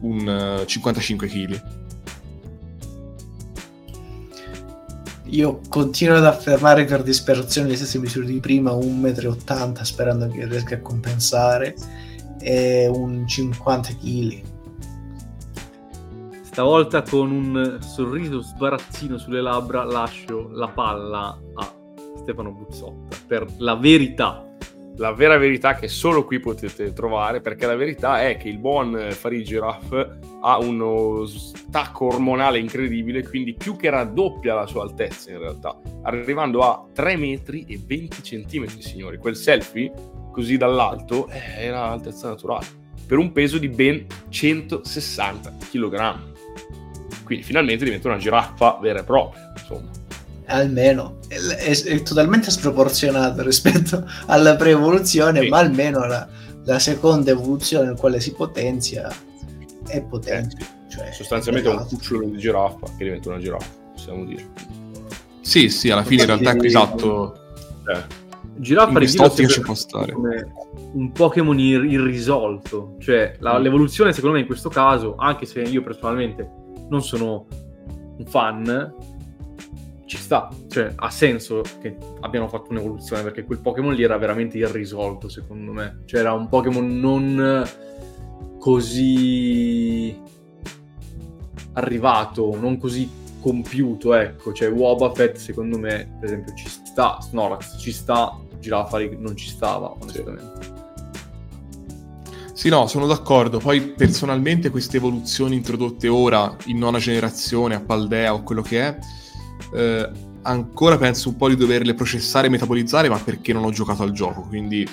[0.00, 1.62] un eh, 55 kg.
[5.30, 10.46] Io continuo ad affermare per disperazione le stesse misure di prima, 1,80 m, sperando che
[10.46, 11.74] riesca a compensare,
[12.40, 14.42] e un 50 kg.
[16.42, 21.74] Stavolta con un sorriso sbarazzino sulle labbra lascio la palla a
[22.16, 24.44] Stefano Buzzotta per la verità.
[24.98, 29.08] la vera verità che solo qui potete trovare, perché la verità è che il buon
[29.10, 35.38] Farid Giraffe ha uno stacco ormonale incredibile, quindi più che raddoppia la sua altezza in
[35.38, 39.18] realtà, arrivando a 3 metri e 20 centimetri, signori.
[39.18, 39.92] Quel selfie,
[40.32, 42.66] così dall'alto, eh, era altezza naturale,
[43.06, 46.14] per un peso di ben 160 kg.
[47.24, 49.90] Quindi finalmente diventa una giraffa vera e propria, insomma.
[50.46, 55.48] Almeno è, è- è totalmente sproporzionato rispetto alla pre-evoluzione, Sì.
[55.48, 56.26] ma almeno la,
[56.64, 59.10] la seconda evoluzione nel quale si potenzia
[59.86, 60.56] è potente.
[60.90, 61.94] Cioè, Sostanzialmente è un esatto.
[61.96, 64.46] cucciolo di giraffa che diventa una giraffa, possiamo dire.
[65.42, 66.66] Sì, sì, alla fine in realtà Sì.
[66.66, 67.34] esatto,
[67.94, 68.26] Eh,
[68.60, 70.12] Io l'ho quest'ottica ci può stare.
[70.12, 70.52] come
[70.92, 72.96] un Pokémon ir- irrisolto.
[72.98, 73.62] Cioè, la- Mm.
[73.62, 76.50] l'evoluzione, secondo me, in questo caso, anche se io personalmente
[76.88, 77.46] non sono
[78.18, 78.94] un fan,
[80.06, 84.56] ci sta, cioè ha senso che abbiano fatto un'evoluzione perché quel Pokémon lì era veramente
[84.56, 87.62] irrisolto secondo me, cioè era un Pokémon non
[88.58, 90.16] così
[91.74, 93.08] arrivato, non così
[93.40, 99.36] compiuto, ecco, cioè Wobbuffet secondo me per esempio ci sta, Snorlax ci sta, Girafari non
[99.36, 100.76] ci stava onestamente.
[102.52, 103.58] Sì, no, sono d'accordo.
[103.58, 108.98] Poi personalmente queste evoluzioni introdotte ora in nona generazione a Paldea o quello che è,
[109.74, 110.10] eh,
[110.42, 114.10] ancora penso un po' di doverle processare e metabolizzare, ma perché non ho giocato al
[114.10, 114.84] gioco, quindi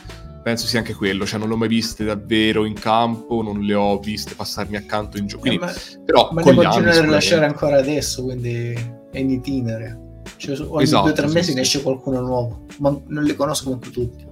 [0.43, 3.97] penso sia anche quello, cioè non l'ho mai viste davvero in campo, non le ho
[3.97, 5.47] viste passarmi accanto in gioco.
[5.47, 5.74] Eh, ma
[6.05, 8.74] però, ma ne continuano a rilasciare ancora adesso, quindi
[9.11, 10.05] è in itinere.
[10.38, 13.36] Cioè, ogni esatto, due o tre mesi sì, ne esce qualcuno nuovo, ma non li
[13.36, 14.26] conosco manco tutti.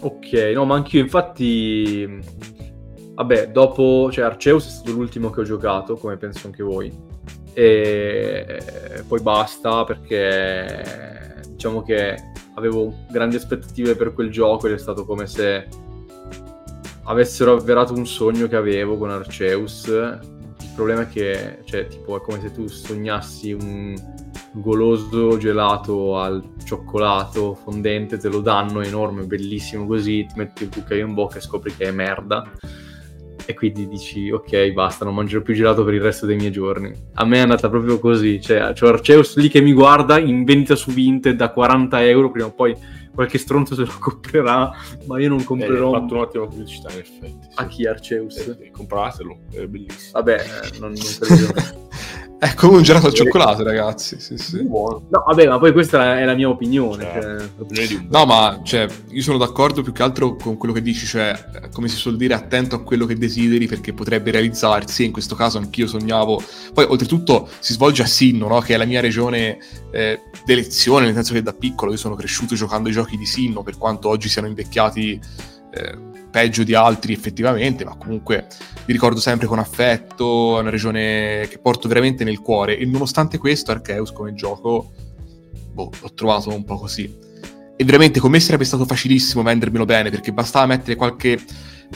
[0.00, 2.08] Ok, no, ma anch'io infatti...
[3.14, 4.10] Vabbè, dopo...
[4.10, 7.12] Cioè, Arceus è stato l'ultimo che ho giocato, come penso anche voi
[7.56, 15.04] e poi basta perché diciamo che avevo grandi aspettative per quel gioco ed è stato
[15.04, 15.68] come se
[17.04, 19.88] avessero avverato un sogno che avevo con Arceus.
[20.74, 23.94] Il problema è che, cioè, tipo, è come se tu sognassi un
[24.50, 31.06] goloso gelato al cioccolato fondente, te lo danno enorme, bellissimo così, ti metti il cucchiaio
[31.06, 32.50] in bocca e scopri che è merda.
[33.46, 36.92] E quindi dici ok basta non mangerò più gelato per il resto dei miei giorni.
[37.14, 40.74] A me è andata proprio così cioè c'ho Arceus lì che mi guarda in vendita
[40.74, 42.74] su Vinted da 40 euro prima o poi
[43.14, 44.72] qualche stronzo se lo comprerà
[45.06, 48.36] ma io non eh, comprerò eh, fatto un'ottima pubblicità in effetti a chi Arceus?
[48.38, 50.12] Eh, eh, compratelo è bellissimo.
[50.12, 51.82] Vabbè eh, non, non credo
[52.44, 54.20] È come un gelato al cioccolato, ragazzi.
[54.20, 54.62] Sì, sì.
[54.64, 55.06] Buono.
[55.08, 57.48] No, vabbè, ma poi questa è la mia opinione.
[57.66, 57.86] Cioè...
[57.86, 58.06] Cioè...
[58.10, 61.42] No, ma cioè, io sono d'accordo più che altro con quello che dici, cioè,
[61.72, 65.06] come si suol dire, attento a quello che desideri perché potrebbe realizzarsi.
[65.06, 66.42] In questo caso anch'io sognavo.
[66.74, 68.60] Poi, oltretutto, si svolge a Sinno, no?
[68.60, 69.56] che è la mia regione
[69.90, 73.62] eh, d'elezione, nel senso che da piccolo io sono cresciuto giocando ai giochi di Sinno,
[73.62, 75.18] per quanto oggi siano invecchiati.
[75.72, 78.48] Eh, peggio di altri effettivamente, ma comunque
[78.86, 83.38] vi ricordo sempre con affetto, è una regione che porto veramente nel cuore e nonostante
[83.38, 84.90] questo Arceus come gioco
[85.72, 87.08] boh, l'ho trovato un po' così.
[87.76, 91.38] E veramente con me sarebbe stato facilissimo vendermelo bene perché bastava mettere qualche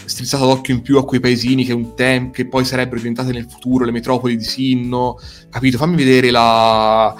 [0.04, 3.48] strizzata d'occhio in più a quei paesini che, un tem- che poi sarebbero diventate nel
[3.50, 5.18] futuro le metropoli di Sinno,
[5.50, 5.78] capito?
[5.78, 7.12] Fammi vedere la,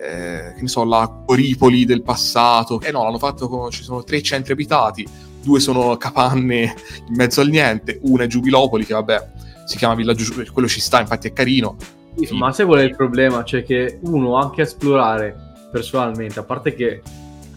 [0.00, 2.80] eh, che ne so, la Coripoli del passato.
[2.80, 5.06] Eh no, l'hanno fatto con, ci sono tre centri abitati,
[5.42, 6.74] due sono capanne
[7.08, 9.30] in mezzo al niente, una è Giubilopoli che vabbè
[9.64, 11.76] si chiama Villaggio quello ci sta, infatti è carino.
[12.16, 13.42] Sì, ma qual è il problema?
[13.42, 15.34] Cioè che uno anche a esplorare
[15.70, 17.00] personalmente, a parte che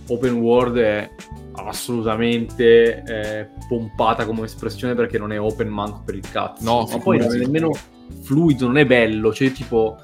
[0.08, 1.10] open world è
[1.54, 6.64] assolutamente eh, pompata come espressione perché non è open manco per il cazzo.
[6.64, 7.72] No, ma poi non è nemmeno
[8.22, 9.98] fluido, non è bello, cioè tipo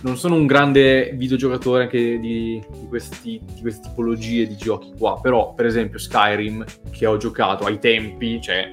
[0.00, 5.18] non sono un grande videogiocatore anche di, di, questi, di, queste tipologie di giochi qua,
[5.20, 8.70] però per esempio Skyrim, che ho giocato ai tempi, cioè...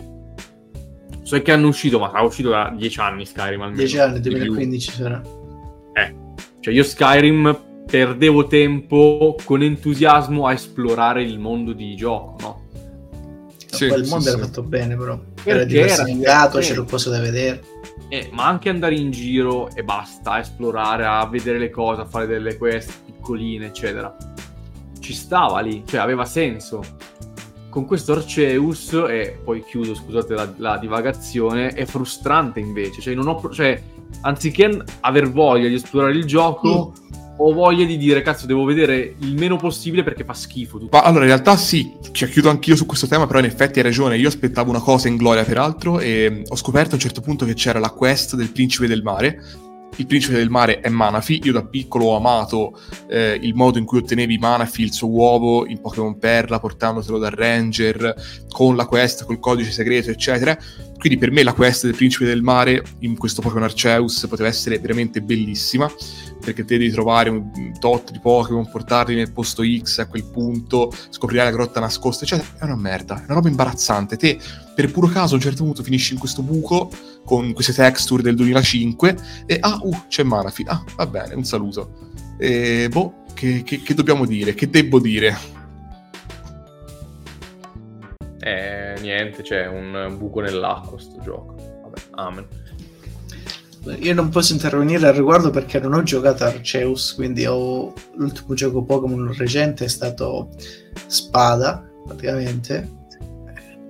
[1.23, 3.77] So che hanno uscito, ma sarà uscito da 10 anni Skyrim almeno.
[3.77, 5.21] 10 anni, 2015 sarà.
[5.93, 6.15] Eh,
[6.59, 12.63] cioè io Skyrim perdevo tempo con entusiasmo a esplorare il mondo di gioco, no?
[13.65, 14.43] Sì, il mondo sì, era sì.
[14.43, 15.19] fatto bene però.
[15.45, 17.61] Era diversificato, c'era cose da vedere
[18.09, 22.05] eh, ma anche andare in giro e basta, a esplorare, a vedere le cose, a
[22.05, 24.15] fare delle quest piccoline, eccetera.
[24.99, 26.83] Ci stava lì, cioè aveva senso.
[27.69, 33.01] Con questo Arceus, e poi chiudo, scusate la, la divagazione, è frustrante invece.
[33.01, 33.81] Cioè, non ho, cioè,
[34.21, 39.15] anziché aver voglia di esplorare il gioco, mm ho voglia di dire, cazzo, devo vedere
[39.19, 40.79] il meno possibile perché fa schifo.
[40.79, 40.97] Tutto.
[40.97, 43.85] Ma allora, in realtà sì, ci chiudo anch'io su questo tema, però in effetti hai
[43.85, 44.17] ragione.
[44.17, 47.53] Io aspettavo una cosa in gloria, peraltro, e ho scoperto a un certo punto che
[47.53, 49.43] c'era la quest del principe del mare.
[49.97, 51.41] Il principe del mare è Manafi.
[51.43, 55.65] Io da piccolo ho amato eh, il modo in cui ottenevi Manafi, il suo uovo
[55.65, 58.13] in Pokémon Perla, portandotelo dal Ranger,
[58.49, 60.57] con la quest, col codice segreto, eccetera.
[60.97, 64.79] Quindi per me la quest del principe del mare in questo Pokémon Arceus poteva essere
[64.79, 65.89] veramente bellissima
[66.45, 70.91] perché te devi trovare un tot di Pokémon, portarli nel posto X a quel punto,
[71.09, 72.47] scoprirai la grotta nascosta, eccetera.
[72.59, 74.15] È una merda, è una roba imbarazzante.
[74.15, 74.39] Te,
[74.75, 76.89] per puro caso, a un certo punto finisci in questo buco
[77.25, 79.17] con queste texture del 2005
[79.47, 80.63] e ah, uh, c'è Manafi.
[80.67, 82.11] Ah, va bene, un saluto.
[82.37, 84.53] E boh, che, che, che dobbiamo dire?
[84.53, 85.35] Che devo dire?
[88.39, 91.55] Eh, niente, c'è un buco nell'acqua sto gioco.
[91.81, 92.47] Vabbè, amen.
[93.99, 97.93] Io non posso intervenire al riguardo perché non ho giocato Arceus, quindi ho...
[98.15, 100.49] l'ultimo gioco Pokémon recente è stato
[101.07, 103.03] Spada, praticamente.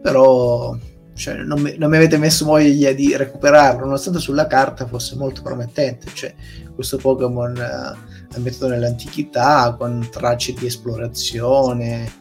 [0.01, 0.77] Però
[1.13, 5.41] cioè, non, mi, non, mi, avete messo voglia di recuperarlo, nonostante sulla carta fosse molto
[5.41, 6.07] promettente.
[6.13, 6.35] Cioè,
[6.75, 12.11] questo Pokémon eh, ambientato nell'antichità, con tracce di esplorazione,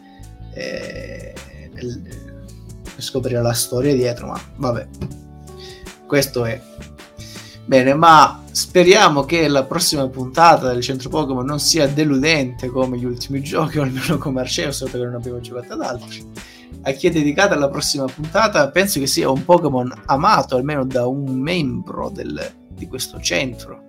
[0.53, 1.33] eh,
[1.73, 2.01] nel,
[2.95, 4.87] per scoprire la storia dietro, ma vabbè,
[6.07, 6.61] questo è.
[7.65, 13.05] Bene, ma speriamo che la prossima puntata del centro Pokémon non sia deludente come gli
[13.05, 16.53] ultimi giochi, o almeno come Arceus, dato che non abbiamo giocato ad altri
[16.87, 21.07] a chi è dedicata la prossima puntata, penso che sia un Pokémon amato almeno da
[21.07, 22.39] un membro del,
[22.69, 23.85] di questo centro.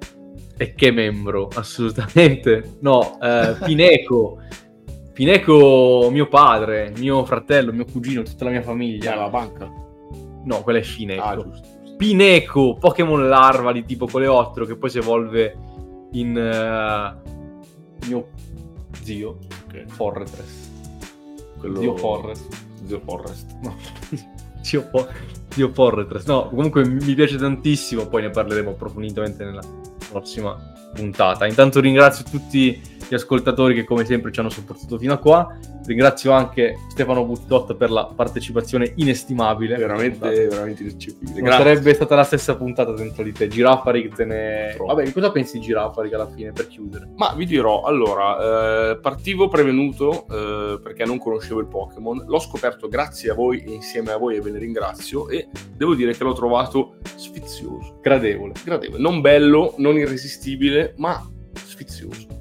[0.57, 1.51] E che membro?
[1.55, 2.79] Assolutamente.
[2.81, 4.39] No, eh, Pineco.
[5.13, 9.15] Pineco, mio padre, mio fratello, mio cugino, tutta la mia famiglia.
[9.15, 9.71] la banca?
[10.45, 11.23] No, quella è Fineco.
[11.23, 15.57] Ah, giusto, Pineco, Pokémon larva di tipo coleottero che poi si evolve
[16.13, 18.29] in uh, mio
[19.03, 19.85] zio, okay.
[19.87, 20.71] Forretress.
[21.59, 21.81] Quello...
[21.81, 22.57] Zio Forrest.
[22.85, 23.57] Zio Forrest.
[23.63, 23.77] No.
[24.61, 25.09] Zio, po-
[25.49, 26.27] Zio Forrest.
[26.27, 29.63] No, comunque mi piace tantissimo, poi ne parleremo approfonditamente nella
[30.11, 30.57] prossima
[30.95, 31.47] puntata.
[31.47, 35.57] Intanto ringrazio tutti gli ascoltatori che come sempre ci hanno sopportato fino a qua.
[35.85, 39.77] Ringrazio anche Stefano Buttotta per la partecipazione inestimabile.
[39.77, 41.41] Veramente, veramente ineccepibile.
[41.41, 43.49] Non sarebbe stata la stessa puntata dentro di te.
[43.49, 44.77] Girafarig te ne...
[44.79, 47.09] Vabbè, cosa pensi di Girafarig alla fine, per chiudere?
[47.17, 52.25] Ma vi dirò, allora, eh, partivo prevenuto eh, perché non conoscevo il Pokémon.
[52.27, 55.95] L'ho scoperto grazie a voi e insieme a voi e ve ne ringrazio e devo
[55.95, 57.99] dire che l'ho trovato sfizioso.
[58.03, 58.55] Gradevole.
[58.65, 59.01] Gradevole.
[59.01, 61.25] Non bello, non irresistibile, ma
[61.55, 62.36] sfizioso.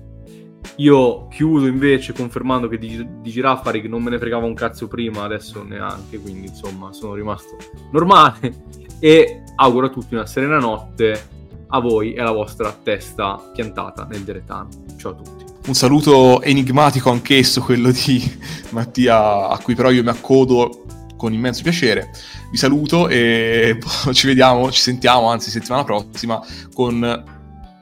[0.77, 5.23] Io chiudo invece confermando che di, di Giraffarig non me ne fregava un cazzo prima,
[5.23, 7.55] adesso neanche, quindi insomma sono rimasto
[7.91, 8.63] normale
[8.99, 11.33] e auguro a tutti una serena notte
[11.67, 14.67] a voi e alla vostra testa piantata nel deretano.
[14.97, 15.45] Ciao a tutti.
[15.67, 18.21] Un saluto enigmatico anch'esso, quello di
[18.69, 20.85] Mattia, a cui però io mi accodo
[21.15, 22.11] con immenso piacere.
[22.51, 23.79] Vi saluto e
[24.11, 26.39] ci vediamo, ci sentiamo, anzi settimana prossima,
[26.73, 27.23] con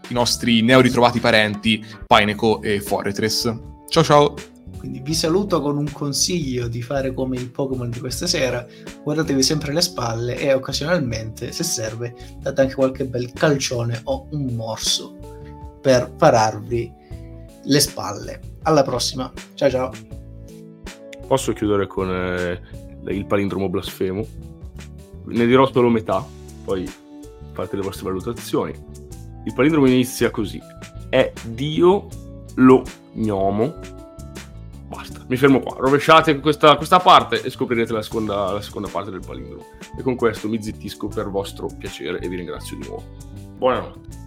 [0.09, 3.53] i nostri neoritrovati parenti Pineco e Forretress.
[3.87, 4.33] Ciao ciao!
[4.77, 8.67] Quindi vi saluto con un consiglio di fare come il Pokémon di questa sera,
[9.01, 14.53] guardatevi sempre le spalle e occasionalmente, se serve, date anche qualche bel calcione o un
[14.55, 15.15] morso
[15.81, 16.91] per pararvi
[17.63, 18.39] le spalle.
[18.63, 19.91] Alla prossima, ciao ciao!
[21.27, 22.59] Posso chiudere con eh,
[23.07, 24.25] il palindromo blasfemo?
[25.27, 26.25] Ne dirò solo metà,
[26.65, 26.91] poi
[27.53, 28.73] fate le vostre valutazioni.
[29.43, 30.61] Il palindromo inizia così.
[31.09, 32.07] È Dio
[32.55, 32.83] lo
[33.13, 33.75] gnomo.
[34.87, 35.75] Basta, mi fermo qua.
[35.79, 39.65] Rovesciate questa, questa parte e scoprirete la seconda, la seconda parte del palindromo.
[39.97, 43.03] E con questo mi zittisco per vostro piacere e vi ringrazio di nuovo.
[43.57, 44.22] Buonanotte.